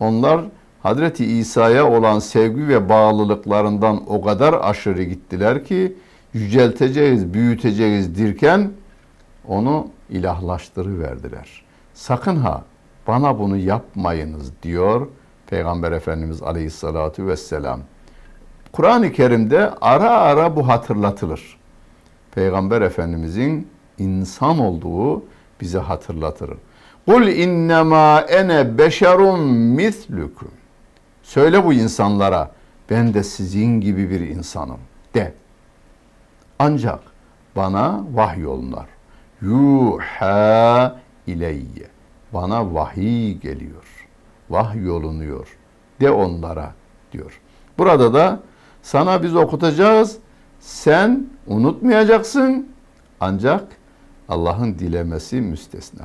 Onlar 0.00 0.40
Hazreti 0.82 1.24
İsa'ya 1.24 1.90
olan 1.90 2.18
sevgi 2.18 2.68
ve 2.68 2.88
bağlılıklarından 2.88 4.02
o 4.06 4.22
kadar 4.22 4.54
aşırı 4.62 5.02
gittiler 5.02 5.64
ki 5.64 5.96
yücelteceğiz, 6.32 7.34
büyüteceğiz 7.34 8.18
dirken 8.18 8.70
onu 9.48 9.88
ilahlaştırıverdiler. 10.10 11.62
Sakın 11.94 12.36
ha 12.36 12.64
bana 13.06 13.38
bunu 13.38 13.56
yapmayınız 13.56 14.52
diyor 14.62 15.06
Peygamber 15.50 15.92
Efendimiz 15.92 16.42
Aleyhissalatu 16.42 17.26
vesselam. 17.26 17.80
Kur'an-ı 18.72 19.12
Kerim'de 19.12 19.70
ara 19.80 20.10
ara 20.10 20.56
bu 20.56 20.68
hatırlatılır. 20.68 21.58
Peygamber 22.34 22.82
Efendimizin 22.82 23.68
insan 23.98 24.58
olduğu 24.58 25.22
bize 25.60 25.78
hatırlatır. 25.78 26.50
Kul 27.06 27.26
innema 27.26 28.20
ene 28.20 28.78
beşerun 28.78 29.40
mislukum. 29.50 30.50
Söyle 31.22 31.64
bu 31.64 31.72
insanlara 31.72 32.50
ben 32.90 33.14
de 33.14 33.22
sizin 33.22 33.80
gibi 33.80 34.10
bir 34.10 34.20
insanım 34.20 34.80
de. 35.14 35.34
Ancak 36.58 37.00
bana 37.56 38.04
vahyolunlar. 38.12 38.86
Yuha 39.42 40.96
ileyye. 41.26 41.88
Bana 42.32 42.74
vahiy 42.74 43.38
geliyor. 43.38 43.97
Vahyolunuyor. 44.50 45.56
De 46.00 46.10
onlara 46.10 46.72
diyor. 47.12 47.40
Burada 47.78 48.14
da 48.14 48.40
sana 48.82 49.22
biz 49.22 49.36
okutacağız. 49.36 50.18
Sen 50.60 51.26
unutmayacaksın. 51.46 52.68
Ancak 53.20 53.64
Allah'ın 54.28 54.78
dilemesi 54.78 55.40
müstesna. 55.40 56.04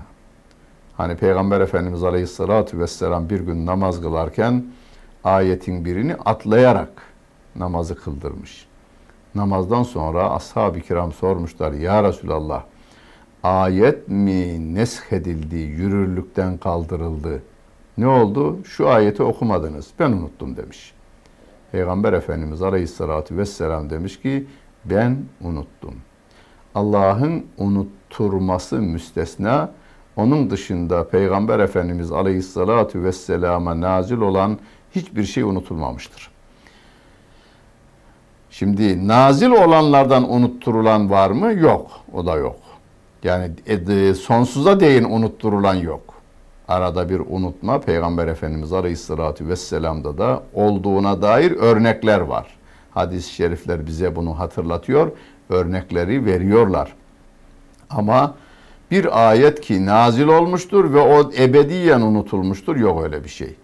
Hani 0.98 1.16
Peygamber 1.16 1.62
Efendimiz 1.62 2.04
Aleyhisselatü 2.04 2.80
Vesselam 2.80 3.30
bir 3.30 3.40
gün 3.40 3.66
namaz 3.66 4.02
kılarken 4.02 4.66
ayetin 5.24 5.86
birini 5.86 6.16
atlayarak 6.16 6.90
namazı 7.56 7.96
kıldırmış. 7.96 8.68
Namazdan 9.36 9.84
sonra 9.84 10.32
ashab-ı 10.32 10.80
kiram 10.80 11.12
sormuşlar 11.12 11.72
ya 11.72 12.04
Resulallah 12.04 12.64
ayet 13.44 14.08
mi 14.08 14.76
neshedildi, 14.76 15.56
yürürlükten 15.56 16.58
kaldırıldı. 16.58 17.42
Ne 17.98 18.08
oldu? 18.08 18.58
Şu 18.66 18.90
ayeti 18.90 19.24
okumadınız. 19.24 19.88
Ben 20.00 20.12
unuttum 20.12 20.58
demiş. 20.58 20.94
Peygamber 21.72 22.14
Efendimiz 22.14 22.62
Aleyhisselatü 22.62 23.38
Vesselam 23.38 23.90
demiş 23.90 24.22
ki 24.22 24.48
ben 24.86 25.18
unuttum. 25.42 25.96
Allah'ın 26.76 27.46
unutturması 27.58 28.76
müstesna. 28.76 29.72
Onun 30.16 30.50
dışında 30.50 31.08
Peygamber 31.08 31.60
Efendimiz 31.60 32.12
Aleyhisselatü 32.12 33.04
Vesselam'a 33.04 33.82
nazil 33.82 34.18
olan 34.18 34.60
hiçbir 34.96 35.24
şey 35.24 35.44
unutulmamıştır. 35.44 36.32
Şimdi 38.50 39.08
nazil 39.08 39.52
olanlardan 39.52 40.34
unutturulan 40.34 41.10
var 41.10 41.32
mı? 41.32 41.54
Yok. 41.54 41.92
O 42.14 42.26
da 42.26 42.36
yok. 42.36 42.60
Yani 43.24 43.52
e, 43.68 44.14
sonsuza 44.14 44.80
değin 44.80 45.04
unutturulan 45.04 45.76
yok. 45.76 46.13
Arada 46.68 47.10
bir 47.10 47.20
unutma 47.20 47.82
Peygamber 47.82 48.28
Efendimiz 48.28 48.74
Aleyhisselatü 48.74 49.48
Vesselam'da 49.48 50.18
da 50.18 50.44
olduğuna 50.54 51.22
dair 51.22 51.52
örnekler 51.52 52.20
var. 52.20 52.48
Hadis-i 52.92 53.34
şerifler 53.34 53.88
bize 53.88 54.16
bunu 54.16 54.40
hatırlatıyor. 54.40 55.12
Örnekleri 55.50 56.26
veriyorlar. 56.26 56.94
Ama 57.90 58.36
bir 58.92 59.30
ayet 59.30 59.62
ki 59.62 59.86
nazil 59.86 60.28
olmuştur 60.28 60.94
ve 60.94 61.00
o 61.00 61.32
ebediyen 61.38 62.02
unutulmuştur. 62.02 62.76
Yok 62.76 63.04
öyle 63.04 63.24
bir 63.24 63.30
şey. 63.30 63.56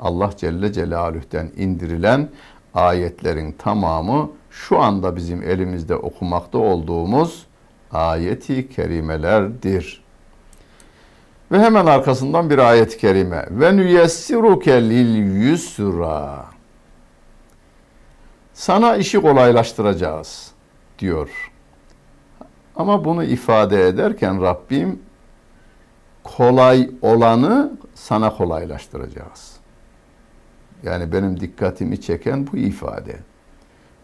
Allah 0.00 0.30
Celle 0.36 0.72
Celaluh'ten 0.72 1.50
indirilen 1.56 2.28
ayetlerin 2.74 3.52
tamamı 3.52 4.30
şu 4.50 4.78
anda 4.78 5.16
bizim 5.16 5.42
elimizde 5.42 5.96
okumakta 5.96 6.58
olduğumuz 6.58 7.46
ayeti 7.92 8.68
kerimelerdir. 8.68 10.07
Ve 11.52 11.58
hemen 11.58 11.86
arkasından 11.86 12.50
bir 12.50 12.58
ayet-i 12.58 12.98
kerime. 12.98 13.46
Ve 13.50 13.76
nüyessiruke 13.76 14.82
lil 14.82 15.42
yusra. 15.48 16.44
Sana 18.54 18.96
işi 18.96 19.20
kolaylaştıracağız 19.20 20.50
diyor. 20.98 21.52
Ama 22.76 23.04
bunu 23.04 23.24
ifade 23.24 23.88
ederken 23.88 24.42
Rabbim 24.42 25.02
kolay 26.24 26.90
olanı 27.02 27.72
sana 27.94 28.36
kolaylaştıracağız. 28.36 29.56
Yani 30.82 31.12
benim 31.12 31.40
dikkatimi 31.40 32.00
çeken 32.00 32.46
bu 32.52 32.56
ifade. 32.56 33.16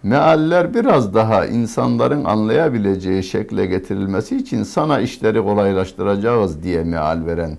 Mealler 0.05 0.75
biraz 0.75 1.15
daha 1.15 1.47
insanların 1.47 2.25
anlayabileceği 2.25 3.23
şekle 3.23 3.67
getirilmesi 3.67 4.37
için 4.37 4.63
sana 4.63 5.01
işleri 5.01 5.43
kolaylaştıracağız 5.43 6.63
diye 6.63 6.85
meal 6.85 7.27
veren 7.27 7.59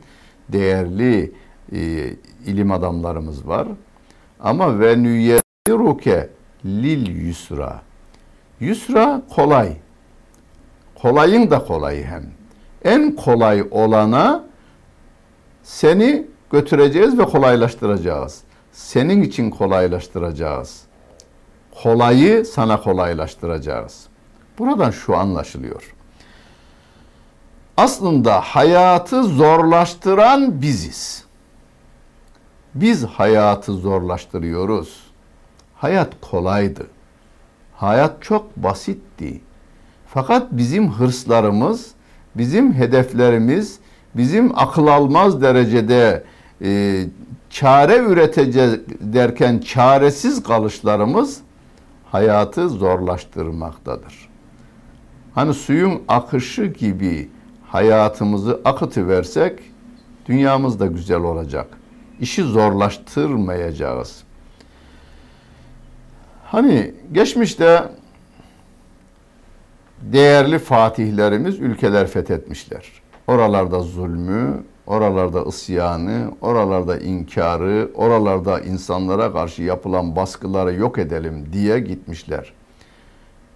değerli 0.49 1.31
e, 1.71 2.09
ilim 2.45 2.71
adamlarımız 2.71 3.47
var. 3.47 3.67
Ama 4.39 4.79
ve 4.79 5.03
nüyediruke 5.03 6.29
lil 6.65 7.25
yusra. 7.27 7.81
Yusra 8.59 9.21
kolay. 9.35 9.73
Kolayın 11.01 11.51
da 11.51 11.59
kolayı 11.59 12.05
hem. 12.05 12.23
En 12.83 13.15
kolay 13.15 13.63
olana 13.71 14.43
seni 15.63 16.27
götüreceğiz 16.51 17.19
ve 17.19 17.23
kolaylaştıracağız 17.23 18.41
senin 18.71 19.21
için 19.21 19.49
kolaylaştıracağız. 19.49 20.85
Kolayı 21.83 22.45
sana 22.45 22.81
kolaylaştıracağız. 22.81 24.07
Buradan 24.59 24.91
şu 24.91 25.17
anlaşılıyor. 25.17 25.95
Aslında 27.77 28.41
hayatı 28.41 29.23
zorlaştıran 29.23 30.61
biziz. 30.61 31.23
Biz 32.75 33.05
hayatı 33.05 33.73
zorlaştırıyoruz. 33.73 35.03
Hayat 35.75 36.13
kolaydı. 36.21 36.87
Hayat 37.75 38.23
çok 38.23 38.57
basitti. 38.57 39.41
Fakat 40.07 40.47
bizim 40.51 40.91
hırslarımız, 40.91 41.91
bizim 42.35 42.73
hedeflerimiz, 42.73 43.79
bizim 44.15 44.59
akıl 44.59 44.87
almaz 44.87 45.41
derecede 45.41 46.23
e, 46.61 47.01
çare 47.49 47.97
üreteceğiz 47.97 48.79
derken 48.99 49.59
çaresiz 49.59 50.43
kalışlarımız 50.43 51.44
hayatı 52.15 52.69
zorlaştırmaktadır. 52.69 54.29
Hani 55.33 55.53
suyun 55.53 56.01
akışı 56.07 56.65
gibi 56.65 57.29
hayatımızı 57.67 58.61
akıtıversek 58.65 59.59
dünyamız 60.25 60.79
da 60.79 60.85
güzel 60.85 61.21
olacak. 61.21 61.67
İşi 62.19 62.43
zorlaştırmayacağız. 62.43 64.23
Hani 66.45 66.93
geçmişte 67.11 67.83
değerli 70.01 70.59
fatihlerimiz 70.59 71.59
ülkeler 71.59 72.07
fethetmişler. 72.07 72.91
Oralarda 73.27 73.79
zulmü, 73.79 74.63
oralarda 74.87 75.43
isyanı, 75.43 76.31
oralarda 76.41 76.99
inkarı, 76.99 77.91
oralarda 77.95 78.59
insanlara 78.59 79.33
karşı 79.33 79.63
yapılan 79.63 80.15
baskıları 80.15 80.73
yok 80.73 80.97
edelim 80.97 81.45
diye 81.53 81.79
gitmişler. 81.79 82.53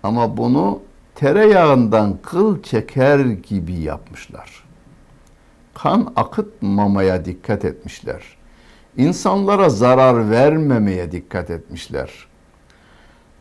Ama 0.04 0.38
bunu 0.38 0.80
tereyağından 1.16 2.18
kıl 2.24 2.64
çeker 2.64 3.20
gibi 3.20 3.74
yapmışlar. 3.74 4.64
Kan 5.74 6.14
akıtmamaya 6.16 7.26
dikkat 7.26 7.66
etmişler. 7.66 8.24
İnsanlara 8.98 9.70
zarar 9.70 10.32
vermemeye 10.32 11.12
dikkat 11.12 11.50
etmişler. 11.50 12.12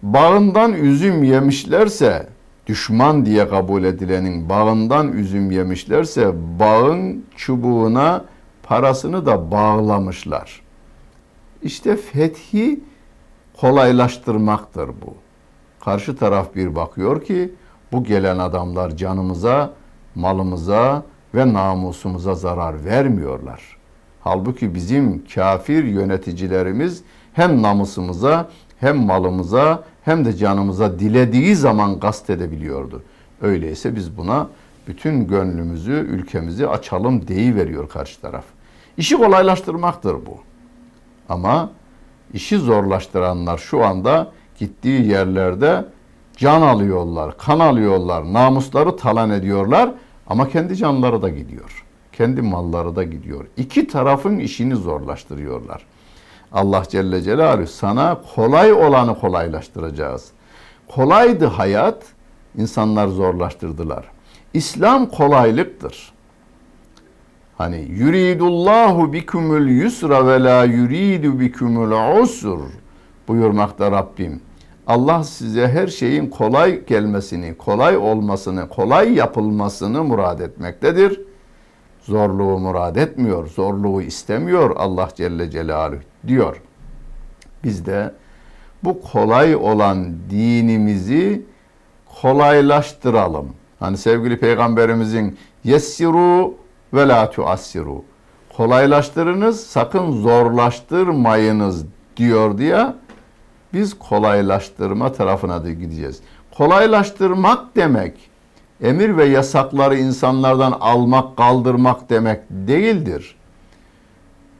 Bağından 0.02 0.72
üzüm 0.72 1.24
yemişlerse 1.24 2.26
düşman 2.68 3.26
diye 3.26 3.48
kabul 3.48 3.84
edilenin 3.84 4.48
bağından 4.48 5.12
üzüm 5.12 5.50
yemişlerse 5.50 6.32
bağın 6.58 7.24
çubuğuna 7.36 8.24
parasını 8.62 9.26
da 9.26 9.50
bağlamışlar. 9.50 10.62
İşte 11.62 11.96
fethi 11.96 12.80
kolaylaştırmaktır 13.60 14.88
bu. 14.88 15.14
Karşı 15.84 16.16
taraf 16.16 16.54
bir 16.54 16.76
bakıyor 16.76 17.24
ki 17.24 17.52
bu 17.92 18.04
gelen 18.04 18.38
adamlar 18.38 18.96
canımıza, 18.96 19.70
malımıza 20.14 21.02
ve 21.34 21.52
namusumuza 21.52 22.34
zarar 22.34 22.84
vermiyorlar. 22.84 23.78
Halbuki 24.20 24.74
bizim 24.74 25.24
kafir 25.34 25.84
yöneticilerimiz 25.84 27.02
hem 27.32 27.62
namusumuza 27.62 28.48
hem 28.80 28.96
malımıza 28.96 29.84
hem 30.08 30.24
de 30.24 30.36
canımıza 30.36 30.98
dilediği 30.98 31.56
zaman 31.56 32.00
gast 32.00 32.30
edebiliyordu. 32.30 33.02
Öyleyse 33.42 33.96
biz 33.96 34.16
buna 34.16 34.48
bütün 34.86 35.26
gönlümüzü, 35.26 35.92
ülkemizi 35.92 36.68
açalım 36.68 37.28
deyi 37.28 37.56
veriyor 37.56 37.88
karşı 37.88 38.20
taraf. 38.20 38.44
İşi 38.96 39.16
kolaylaştırmaktır 39.16 40.14
bu. 40.14 40.38
Ama 41.28 41.70
işi 42.34 42.58
zorlaştıranlar 42.58 43.58
şu 43.58 43.84
anda 43.84 44.32
gittiği 44.58 45.06
yerlerde 45.08 45.84
can 46.36 46.62
alıyorlar, 46.62 47.38
kan 47.38 47.60
alıyorlar, 47.60 48.32
namusları 48.32 48.96
talan 48.96 49.30
ediyorlar 49.30 49.90
ama 50.26 50.48
kendi 50.48 50.76
canları 50.76 51.22
da 51.22 51.28
gidiyor. 51.28 51.84
Kendi 52.12 52.42
malları 52.42 52.96
da 52.96 53.04
gidiyor. 53.04 53.46
İki 53.56 53.86
tarafın 53.86 54.38
işini 54.38 54.76
zorlaştırıyorlar. 54.76 55.86
Allah 56.52 56.82
Celle 56.88 57.22
Celaluhu 57.22 57.66
sana 57.66 58.20
kolay 58.34 58.72
olanı 58.72 59.18
kolaylaştıracağız. 59.18 60.30
Kolaydı 60.88 61.46
hayat, 61.46 62.02
insanlar 62.56 63.08
zorlaştırdılar. 63.08 64.04
İslam 64.54 65.06
kolaylıktır. 65.06 66.12
Hani 67.58 67.80
yuridullahu 67.90 69.12
bikumul 69.12 69.68
yusra 69.68 70.26
ve 70.26 70.42
la 70.42 70.64
yuridu 70.64 71.40
bikumul 71.40 72.20
usur 72.22 72.60
buyurmakta 73.28 73.90
Rabbim. 73.90 74.40
Allah 74.86 75.24
size 75.24 75.68
her 75.68 75.86
şeyin 75.86 76.26
kolay 76.26 76.84
gelmesini, 76.84 77.56
kolay 77.56 77.96
olmasını, 77.96 78.68
kolay 78.68 79.14
yapılmasını 79.14 80.04
murad 80.04 80.40
etmektedir. 80.40 81.20
Zorluğu 82.08 82.58
murad 82.58 82.96
etmiyor, 82.96 83.46
zorluğu 83.46 84.02
istemiyor 84.02 84.76
Allah 84.76 85.08
Celle 85.14 85.50
Celaluhu 85.50 86.00
diyor. 86.26 86.62
Biz 87.64 87.86
de 87.86 88.14
bu 88.84 89.00
kolay 89.00 89.56
olan 89.56 90.14
dinimizi 90.30 91.42
kolaylaştıralım. 92.22 93.48
Hani 93.80 93.96
sevgili 93.96 94.40
peygamberimizin 94.40 95.38
yessiru 95.64 96.54
ve 96.94 97.08
la 97.08 97.30
tuassiru. 97.30 98.04
Kolaylaştırınız, 98.56 99.66
sakın 99.66 100.12
zorlaştırmayınız 100.12 101.84
diyor 102.16 102.58
diye 102.58 102.86
biz 103.72 103.98
kolaylaştırma 103.98 105.12
tarafına 105.12 105.64
da 105.64 105.72
gideceğiz. 105.72 106.20
Kolaylaştırmak 106.56 107.76
demek 107.76 108.27
emir 108.82 109.16
ve 109.16 109.24
yasakları 109.24 109.98
insanlardan 109.98 110.72
almak, 110.72 111.36
kaldırmak 111.36 112.10
demek 112.10 112.40
değildir. 112.50 113.34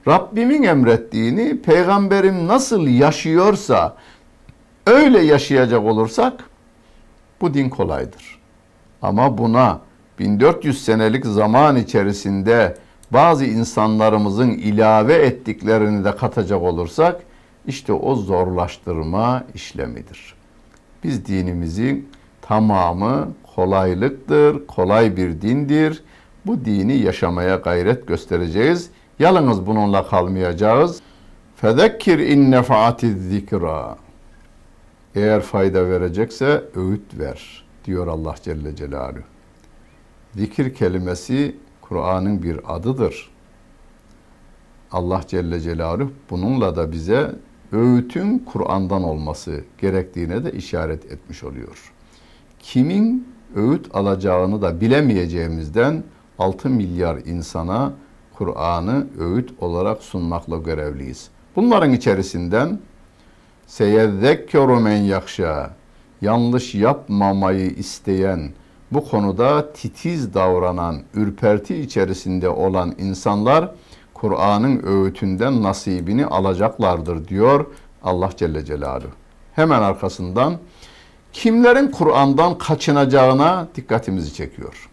Rabbimin 0.08 0.62
emrettiğini 0.62 1.60
peygamberim 1.62 2.48
nasıl 2.48 2.86
yaşıyorsa 2.86 3.96
öyle 4.86 5.20
yaşayacak 5.20 5.84
olursak 5.84 6.44
bu 7.40 7.54
din 7.54 7.68
kolaydır. 7.68 8.38
Ama 9.02 9.38
buna 9.38 9.80
1400 10.18 10.84
senelik 10.84 11.26
zaman 11.26 11.76
içerisinde 11.76 12.76
bazı 13.10 13.44
insanlarımızın 13.44 14.50
ilave 14.50 15.14
ettiklerini 15.14 16.04
de 16.04 16.16
katacak 16.16 16.62
olursak 16.62 17.20
işte 17.66 17.92
o 17.92 18.14
zorlaştırma 18.14 19.44
işlemidir. 19.54 20.34
Biz 21.04 21.26
dinimizin 21.26 22.08
tamamı 22.42 23.28
kolaylıktır, 23.58 24.66
kolay 24.66 25.16
bir 25.16 25.40
dindir. 25.40 26.02
Bu 26.46 26.64
dini 26.64 26.96
yaşamaya 26.96 27.56
gayret 27.56 28.08
göstereceğiz. 28.08 28.90
Yalnız 29.18 29.66
bununla 29.66 30.06
kalmayacağız. 30.06 31.00
Fezekkir 31.56 32.18
in 32.18 32.50
nefaatiz 32.50 33.28
zikra. 33.28 33.98
Eğer 35.14 35.40
fayda 35.40 35.90
verecekse 35.90 36.64
öğüt 36.76 37.18
ver 37.18 37.64
diyor 37.84 38.06
Allah 38.06 38.34
Celle 38.42 38.76
Celaluhu. 38.76 39.22
Zikir 40.34 40.74
kelimesi 40.74 41.56
Kur'an'ın 41.80 42.42
bir 42.42 42.60
adıdır. 42.76 43.30
Allah 44.92 45.20
Celle 45.26 45.60
Celaluhu 45.60 46.12
bununla 46.30 46.76
da 46.76 46.92
bize 46.92 47.34
öğütün 47.72 48.38
Kur'an'dan 48.38 49.02
olması 49.02 49.64
gerektiğine 49.78 50.44
de 50.44 50.52
işaret 50.52 51.12
etmiş 51.12 51.44
oluyor. 51.44 51.92
Kimin 52.58 53.37
öğüt 53.56 53.94
alacağını 53.94 54.62
da 54.62 54.80
bilemeyeceğimizden 54.80 56.02
6 56.38 56.68
milyar 56.68 57.16
insana 57.16 57.92
Kur'an'ı 58.34 59.06
öğüt 59.18 59.50
olarak 59.60 60.02
sunmakla 60.02 60.56
görevliyiz. 60.56 61.28
Bunların 61.56 61.92
içerisinden 61.92 62.78
seyyezzekkeru 63.66 64.80
men 64.80 64.96
yakşa 64.96 65.70
yanlış 66.20 66.74
yapmamayı 66.74 67.70
isteyen, 67.70 68.50
bu 68.92 69.08
konuda 69.08 69.72
titiz 69.72 70.34
davranan, 70.34 70.96
ürperti 71.14 71.76
içerisinde 71.76 72.48
olan 72.48 72.94
insanlar 72.98 73.70
Kur'an'ın 74.14 74.82
öğütünden 74.86 75.62
nasibini 75.62 76.26
alacaklardır 76.26 77.28
diyor 77.28 77.66
Allah 78.02 78.30
Celle 78.36 78.64
Celaluhu. 78.64 79.10
Hemen 79.52 79.82
arkasından 79.82 80.58
kimlerin 81.32 81.90
Kur'an'dan 81.90 82.58
kaçınacağına 82.58 83.68
dikkatimizi 83.74 84.34
çekiyor. 84.34 84.88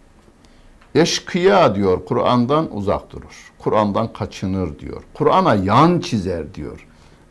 Eşkıya 0.95 1.76
diyor 1.76 2.06
Kur'an'dan 2.06 2.76
uzak 2.76 3.12
durur. 3.12 3.52
Kur'an'dan 3.60 4.13
kaçınır 4.13 4.80
diyor. 4.80 5.04
Kur'an'a 5.13 5.56
yan 5.56 6.00
çizer 6.00 6.54
diyor 6.54 6.88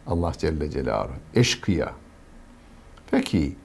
Allah 0.07 0.33
Celle 0.39 0.71
Celaluhu. 0.71 1.15
Eşkıya. 1.35 1.93
Peki 3.11 3.57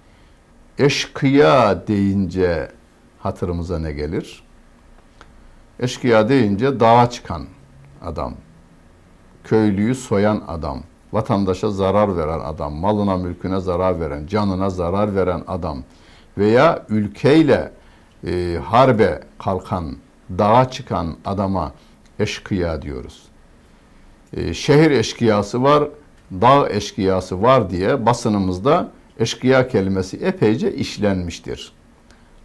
eşkıya 0.77 1.87
deyince 1.87 2.71
hatırımıza 3.19 3.79
ne 3.79 3.91
gelir? 3.91 4.43
Eşkıya 5.79 6.29
deyince 6.29 6.79
dağa 6.79 7.09
çıkan 7.09 7.45
adam, 8.01 8.33
köylüyü 9.43 9.95
soyan 9.95 10.43
adam, 10.47 10.83
vatandaşa 11.13 11.71
zarar 11.71 12.17
veren 12.17 12.39
adam, 12.39 12.73
malına 12.73 13.17
mülküne 13.17 13.59
zarar 13.59 13.99
veren, 13.99 14.27
canına 14.27 14.69
zarar 14.69 15.15
veren 15.15 15.43
adam 15.47 15.83
veya 16.37 16.85
ülkeyle 16.89 17.71
e, 18.27 18.59
harbe 18.63 19.19
kalkan, 19.39 19.95
dağa 20.37 20.69
çıkan 20.69 21.15
adama 21.25 21.71
eşkıya 22.19 22.81
diyoruz. 22.81 23.23
E, 24.33 24.53
şehir 24.53 24.91
eşkıyası 24.91 25.63
var, 25.63 25.83
dağ 26.31 26.69
eşkıyası 26.69 27.41
var 27.41 27.69
diye 27.69 28.05
basınımızda 28.05 28.91
eşkıya 29.19 29.67
kelimesi 29.67 30.17
epeyce 30.17 30.73
işlenmiştir. 30.73 31.71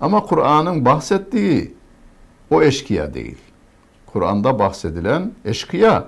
Ama 0.00 0.22
Kur'an'ın 0.22 0.84
bahsettiği 0.84 1.74
o 2.50 2.62
eşkıya 2.62 3.14
değil. 3.14 3.38
Kur'an'da 4.06 4.58
bahsedilen 4.58 5.32
eşkıya 5.44 6.04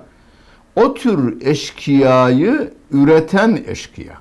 o 0.77 0.93
tür 0.93 1.41
eşkıyayı 1.41 2.73
üreten 2.91 3.63
eşkıya. 3.67 4.17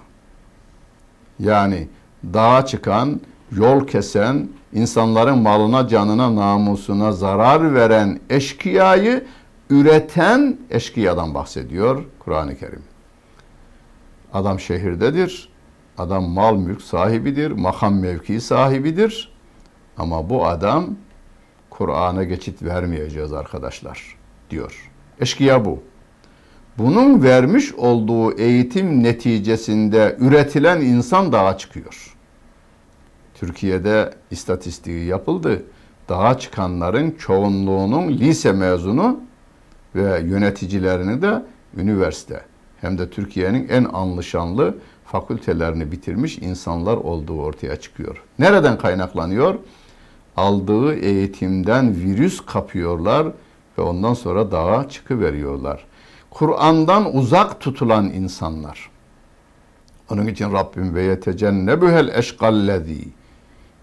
Yani 1.38 1.88
dağa 2.25 2.66
çıkan, 2.66 3.21
yol 3.53 3.87
kesen, 3.87 4.49
insanların 4.73 5.38
malına, 5.38 5.88
canına, 5.88 6.37
namusuna 6.37 7.12
zarar 7.12 7.75
veren 7.75 8.21
eşkıyayı 8.31 9.25
üreten 9.71 10.59
eşkıyadan 10.71 11.35
bahsediyor 11.35 12.05
Kur'an-ı 12.19 12.57
Kerim. 12.57 12.83
Adam 14.33 14.61
şehirdedir, 14.61 15.49
adam 15.99 16.25
mal 16.25 16.57
mülk 16.57 16.83
sahibidir, 16.83 17.51
makam 17.51 18.01
mevki 18.01 18.40
sahibidir. 18.40 19.33
Ama 19.99 20.31
bu 20.31 20.47
adam 20.47 20.87
Kur'an'a 21.71 22.25
geçit 22.25 22.62
vermeyeceğiz 22.62 23.33
arkadaşlar 23.33 24.16
diyor. 24.51 24.90
Eşkıya 25.21 25.64
bu. 25.64 25.83
Bunun 26.79 27.23
vermiş 27.23 27.75
olduğu 27.75 28.33
eğitim 28.39 29.03
neticesinde 29.03 30.17
üretilen 30.21 30.81
insan 30.81 31.33
dağa 31.33 31.59
çıkıyor. 31.59 32.17
Türkiye'de 33.35 34.15
istatistiği 34.31 35.05
yapıldı. 35.05 35.62
Dağa 36.09 36.39
çıkanların 36.39 37.11
çoğunluğunun 37.11 38.09
lise 38.09 38.53
mezunu 38.53 39.21
ve 39.95 40.21
yöneticilerini 40.21 41.23
de 41.23 41.43
üniversite 41.77 42.41
hem 42.81 42.99
de 42.99 43.11
Türkiye'nin 43.11 43.69
en 43.69 43.85
anlaşanlı 43.85 44.75
fakültelerini 45.05 45.93
bitirmiş 45.93 46.39
insanlar 46.39 46.97
olduğu 46.97 47.41
ortaya 47.41 47.77
çıkıyor. 47.77 48.23
Nereden 48.39 48.79
kaynaklanıyor? 48.79 49.55
Aldığı 50.37 50.95
eğitimden 50.95 51.97
virüs 51.97 52.41
kapıyorlar 52.47 53.27
ve 53.79 53.83
ondan 53.83 54.15
sonra 54.15 54.51
dağa 54.51 54.89
çıkıveriyorlar. 54.89 55.85
Kur'an'dan 56.37 57.16
uzak 57.16 57.61
tutulan 57.61 58.05
insanlar. 58.05 58.90
Onun 60.11 60.27
için 60.27 60.53
Rabbim 60.53 60.94
ve 60.94 61.03
yetecennebuhel 61.03 62.09
eşkallezi 62.09 63.09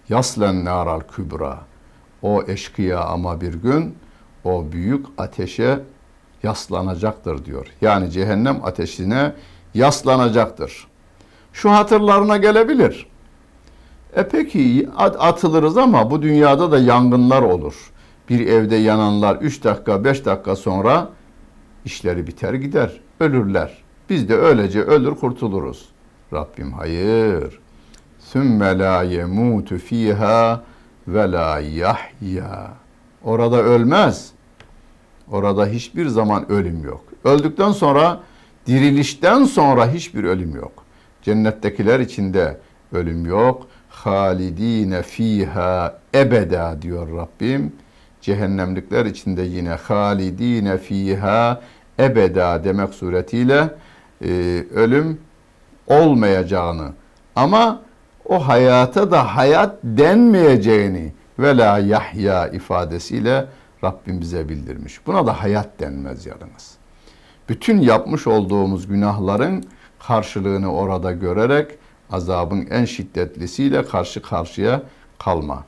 yaslen 0.10 0.66
naral 0.66 1.00
kübra. 1.00 1.60
O 2.22 2.44
eşkıya 2.48 3.00
ama 3.00 3.42
bir 3.42 3.54
gün 3.54 3.96
o 4.44 4.72
büyük 4.72 5.06
ateşe 5.18 5.80
yaslanacaktır 6.44 7.46
diyor. 7.46 7.68
Yani 7.82 8.12
cehennem 8.12 8.60
ateşine 8.64 9.34
yaslanacaktır. 9.74 10.88
Şu 11.54 11.72
hatırlarına 11.72 12.38
gelebilir. 12.38 13.08
E 14.16 14.28
peki 14.28 14.90
atılırız 14.98 15.78
ama 15.78 16.12
bu 16.12 16.22
dünyada 16.22 16.72
da 16.72 16.80
yangınlar 16.80 17.42
olur. 17.42 17.92
Bir 18.30 18.48
evde 18.48 18.76
yananlar 18.76 19.36
3 19.36 19.64
dakika 19.64 20.04
5 20.04 20.26
dakika 20.26 20.56
sonra 20.56 21.10
işleri 21.86 22.28
biter 22.28 22.54
gider. 22.54 23.00
Ölürler. 23.20 23.84
Biz 24.10 24.30
de 24.30 24.36
öylece 24.36 24.82
ölür 24.82 25.16
kurtuluruz. 25.16 25.90
Rabbim 26.34 26.72
hayır. 26.74 27.60
Sümme 28.20 28.78
la 28.78 29.04
yemutu 29.04 29.78
fiha 29.78 30.64
ve 31.08 31.32
la 31.32 31.60
yahya. 31.60 32.74
Orada 33.24 33.62
ölmez. 33.62 34.32
Orada 35.32 35.66
hiçbir 35.66 36.08
zaman 36.08 36.52
ölüm 36.52 36.84
yok. 36.84 37.04
Öldükten 37.24 37.72
sonra 37.72 38.20
dirilişten 38.68 39.44
sonra 39.44 39.92
hiçbir 39.92 40.24
ölüm 40.24 40.56
yok. 40.56 40.84
Cennettekiler 41.22 42.00
içinde 42.00 42.60
ölüm 42.92 43.26
yok. 43.26 43.68
Halidine 43.90 45.04
fiha 45.04 46.00
ebeda 46.16 46.82
diyor 46.82 47.18
Rabbim. 47.18 47.72
Cehennemlikler 48.24 49.06
içinde 49.06 49.42
yine 49.42 49.70
halidine 49.70 50.78
fiha 50.78 51.62
ebeda 52.00 52.64
demek 52.64 52.94
suretiyle 52.94 53.70
e, 54.22 54.30
ölüm 54.74 55.20
olmayacağını 55.88 56.92
ama 57.36 57.82
o 58.26 58.48
hayata 58.48 59.12
da 59.12 59.36
hayat 59.36 59.76
denmeyeceğini 59.84 61.14
ve 61.40 61.58
la 61.58 61.80
yahya 61.80 62.48
ifadesiyle 62.48 63.46
Rabbim 63.84 64.22
bize 64.22 64.50
bildirmiş. 64.50 65.08
Buna 65.08 65.28
da 65.28 65.44
hayat 65.44 65.80
denmez 65.80 66.26
yalnız. 66.26 66.72
Bütün 67.50 67.82
yapmış 67.82 68.28
olduğumuz 68.28 68.88
günahların 68.88 69.64
karşılığını 70.00 70.74
orada 70.74 71.12
görerek 71.12 71.72
azabın 72.12 72.68
en 72.70 72.86
şiddetlisiyle 72.86 73.86
karşı 73.86 74.22
karşıya 74.22 74.82
kalma. 75.20 75.64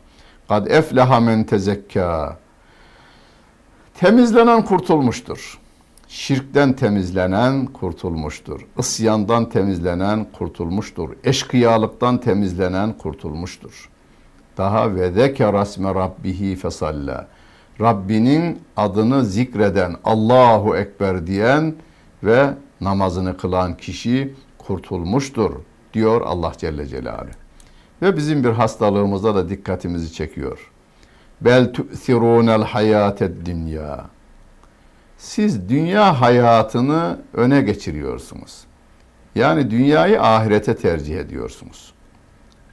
Kad 0.47 0.67
efleha 0.67 1.19
men 1.19 1.43
tezekka. 1.43 2.37
Temizlenen 3.99 4.65
kurtulmuştur. 4.65 5.59
Şirkten 6.07 6.73
temizlenen 6.73 7.65
kurtulmuştur. 7.65 8.61
Isyandan 8.79 9.49
temizlenen 9.49 10.27
kurtulmuştur. 10.37 11.09
Eşkıyalıktan 11.23 12.17
temizlenen 12.17 12.93
kurtulmuştur. 12.93 13.89
Daha 14.57 14.95
ve 14.95 15.11
zekera 15.11 15.53
rasme 15.53 15.95
rabbihi 15.95 16.55
fesalla. 16.55 17.27
Rabbinin 17.81 18.59
adını 18.77 19.25
zikreden, 19.25 19.95
Allahu 20.03 20.75
Ekber 20.75 21.27
diyen 21.27 21.75
ve 22.23 22.53
namazını 22.81 23.37
kılan 23.37 23.77
kişi 23.77 24.33
kurtulmuştur 24.57 25.51
diyor 25.93 26.21
Allah 26.21 26.51
Celle 26.57 26.87
Celaluhu. 26.87 27.29
Ve 28.01 28.17
bizim 28.17 28.43
bir 28.43 28.49
hastalığımıza 28.49 29.35
da 29.35 29.49
dikkatimizi 29.49 30.13
çekiyor. 30.13 30.71
Bel 31.45 31.73
tu'thirunel 31.73 32.63
hayated 32.63 33.45
dünya. 33.45 34.05
Siz 35.17 35.69
dünya 35.69 36.21
hayatını 36.21 37.19
öne 37.33 37.61
geçiriyorsunuz. 37.61 38.63
Yani 39.35 39.71
dünyayı 39.71 40.21
ahirete 40.21 40.75
tercih 40.75 41.17
ediyorsunuz. 41.17 41.93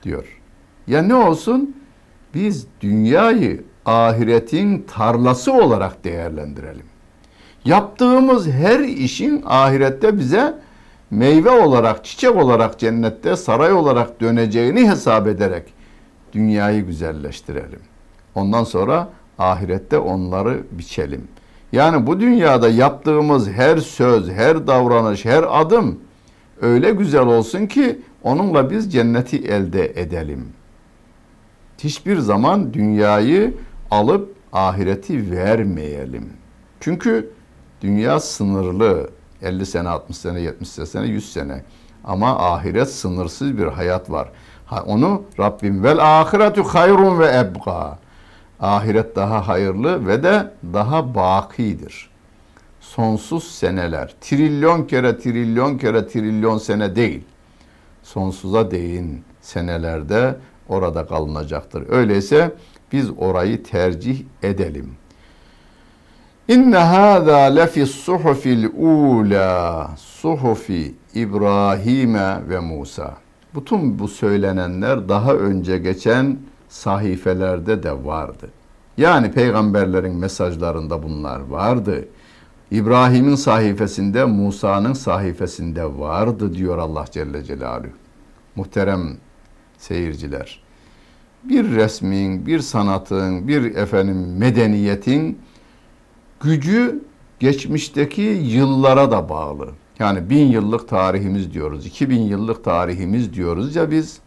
Diyor. 0.02 0.40
Ya 0.86 1.02
ne 1.02 1.14
olsun? 1.14 1.76
Biz 2.34 2.66
dünyayı 2.80 3.64
ahiretin 3.86 4.86
tarlası 4.94 5.52
olarak 5.52 6.04
değerlendirelim. 6.04 6.86
Yaptığımız 7.64 8.48
her 8.48 8.80
işin 8.80 9.42
ahirette 9.46 10.18
bize 10.18 10.54
meyve 11.10 11.50
olarak, 11.50 12.04
çiçek 12.04 12.36
olarak 12.36 12.78
cennette 12.78 13.36
saray 13.36 13.72
olarak 13.72 14.20
döneceğini 14.20 14.90
hesap 14.90 15.26
ederek 15.26 15.74
dünyayı 16.32 16.86
güzelleştirelim. 16.86 17.91
Ondan 18.34 18.64
sonra 18.64 19.08
ahirette 19.38 19.98
onları 19.98 20.62
biçelim. 20.72 21.28
Yani 21.72 22.06
bu 22.06 22.20
dünyada 22.20 22.68
yaptığımız 22.68 23.48
her 23.48 23.78
söz, 23.78 24.30
her 24.30 24.66
davranış, 24.66 25.24
her 25.24 25.60
adım 25.60 25.98
öyle 26.60 26.90
güzel 26.90 27.26
olsun 27.26 27.66
ki 27.66 28.00
onunla 28.22 28.70
biz 28.70 28.92
cenneti 28.92 29.36
elde 29.36 30.00
edelim. 30.00 30.48
Hiçbir 31.78 32.18
zaman 32.18 32.74
dünyayı 32.74 33.54
alıp 33.90 34.34
ahireti 34.52 35.30
vermeyelim. 35.30 36.32
Çünkü 36.80 37.30
dünya 37.80 38.20
sınırlı. 38.20 39.10
50 39.42 39.66
sene, 39.66 39.88
60 39.88 40.16
sene, 40.16 40.40
70 40.40 40.68
sene, 40.68 41.06
100 41.06 41.32
sene. 41.32 41.64
Ama 42.04 42.52
ahiret 42.52 42.90
sınırsız 42.90 43.58
bir 43.58 43.66
hayat 43.66 44.10
var. 44.10 44.28
Onu 44.86 45.22
Rabbim 45.38 45.84
vel 45.84 46.20
ahiretu 46.20 46.62
hayrun 46.62 47.18
ve 47.18 47.36
ebqa. 47.36 47.98
Ahiret 48.62 49.16
daha 49.16 49.48
hayırlı 49.48 50.06
ve 50.06 50.22
de 50.22 50.50
daha 50.72 51.14
bakidir. 51.14 52.10
Sonsuz 52.80 53.44
seneler, 53.44 54.14
trilyon 54.20 54.82
kere 54.82 55.18
trilyon 55.18 55.78
kere 55.78 56.08
trilyon 56.08 56.58
sene 56.58 56.96
değil. 56.96 57.22
Sonsuza 58.02 58.70
değin 58.70 59.24
senelerde 59.40 60.36
orada 60.68 61.06
kalınacaktır. 61.06 61.88
Öyleyse 61.88 62.54
biz 62.92 63.10
orayı 63.18 63.62
tercih 63.62 64.22
edelim. 64.42 64.90
İnne 66.48 66.76
hâzâ 66.76 67.36
lefis 67.36 67.90
suhufil 67.90 68.64
ula 68.76 69.90
suhufi 69.96 70.94
İbrahim'e 71.14 72.48
ve 72.48 72.58
Musa. 72.58 73.16
Bütün 73.54 73.98
bu 73.98 74.08
söylenenler 74.08 75.08
daha 75.08 75.34
önce 75.34 75.78
geçen 75.78 76.38
sahifelerde 76.72 77.82
de 77.82 78.04
vardı. 78.04 78.48
Yani 78.96 79.32
peygamberlerin 79.32 80.16
mesajlarında 80.16 81.02
bunlar 81.02 81.40
vardı. 81.40 82.08
İbrahim'in 82.70 83.34
sayfasında, 83.34 84.26
Musa'nın 84.26 84.92
sayfasında 84.92 85.98
vardı 85.98 86.54
diyor 86.54 86.78
Allah 86.78 87.04
Celle 87.10 87.44
Celaluhu. 87.44 87.92
Muhterem 88.56 89.16
seyirciler 89.78 90.62
bir 91.44 91.70
resmin, 91.70 92.46
bir 92.46 92.58
sanatın, 92.58 93.48
bir 93.48 93.74
efendim 93.74 94.36
medeniyetin 94.36 95.38
gücü 96.40 97.02
geçmişteki 97.40 98.22
yıllara 98.22 99.10
da 99.10 99.28
bağlı. 99.28 99.68
Yani 99.98 100.30
bin 100.30 100.46
yıllık 100.46 100.88
tarihimiz 100.88 101.52
diyoruz, 101.52 101.86
iki 101.86 102.10
bin 102.10 102.20
yıllık 102.20 102.64
tarihimiz 102.64 103.34
diyoruz 103.34 103.76
ya 103.76 103.90
biz. 103.90 104.18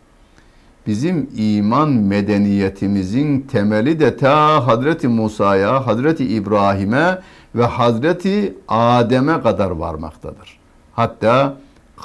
Bizim 0.87 1.29
iman 1.37 1.89
medeniyetimizin 1.89 3.41
temeli 3.41 3.99
de 3.99 4.17
ta 4.17 4.67
Hazreti 4.67 5.07
Musa'ya, 5.07 5.87
Hazreti 5.87 6.25
İbrahim'e 6.25 7.19
ve 7.55 7.65
Hazreti 7.65 8.53
Adem'e 8.67 9.41
kadar 9.41 9.71
varmaktadır. 9.71 10.59
Hatta 10.93 11.57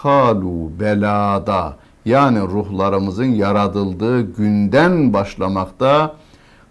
kalu 0.03 0.81
belada 0.81 1.77
yani 2.05 2.41
ruhlarımızın 2.41 3.25
yaratıldığı 3.25 4.21
günden 4.21 5.13
başlamakta 5.13 6.15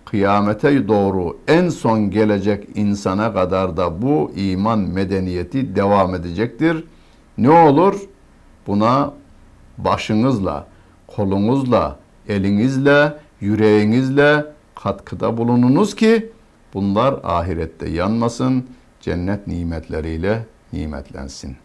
kıyamete 0.05 0.87
doğru 0.87 1.37
en 1.47 1.69
son 1.69 2.09
gelecek 2.09 2.67
insana 2.75 3.33
kadar 3.33 3.77
da 3.77 4.01
bu 4.01 4.31
iman 4.35 4.79
medeniyeti 4.79 5.75
devam 5.75 6.15
edecektir. 6.15 6.83
Ne 7.37 7.49
olur? 7.49 7.95
Buna 8.67 9.13
başınızla, 9.77 10.67
kolunuzla, 11.07 11.98
elinizle, 12.29 13.13
yüreğinizle 13.41 14.45
katkıda 14.75 15.37
bulununuz 15.37 15.95
ki 15.95 16.31
bunlar 16.73 17.19
ahirette 17.23 17.89
yanmasın, 17.89 18.67
cennet 19.01 19.47
nimetleriyle 19.47 20.45
nimetlensin. 20.73 21.57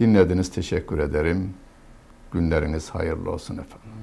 Dinlediniz 0.00 0.50
teşekkür 0.50 0.98
ederim. 0.98 1.54
Günleriniz 2.32 2.90
hayırlı 2.90 3.30
olsun 3.30 3.54
efendim. 3.54 4.00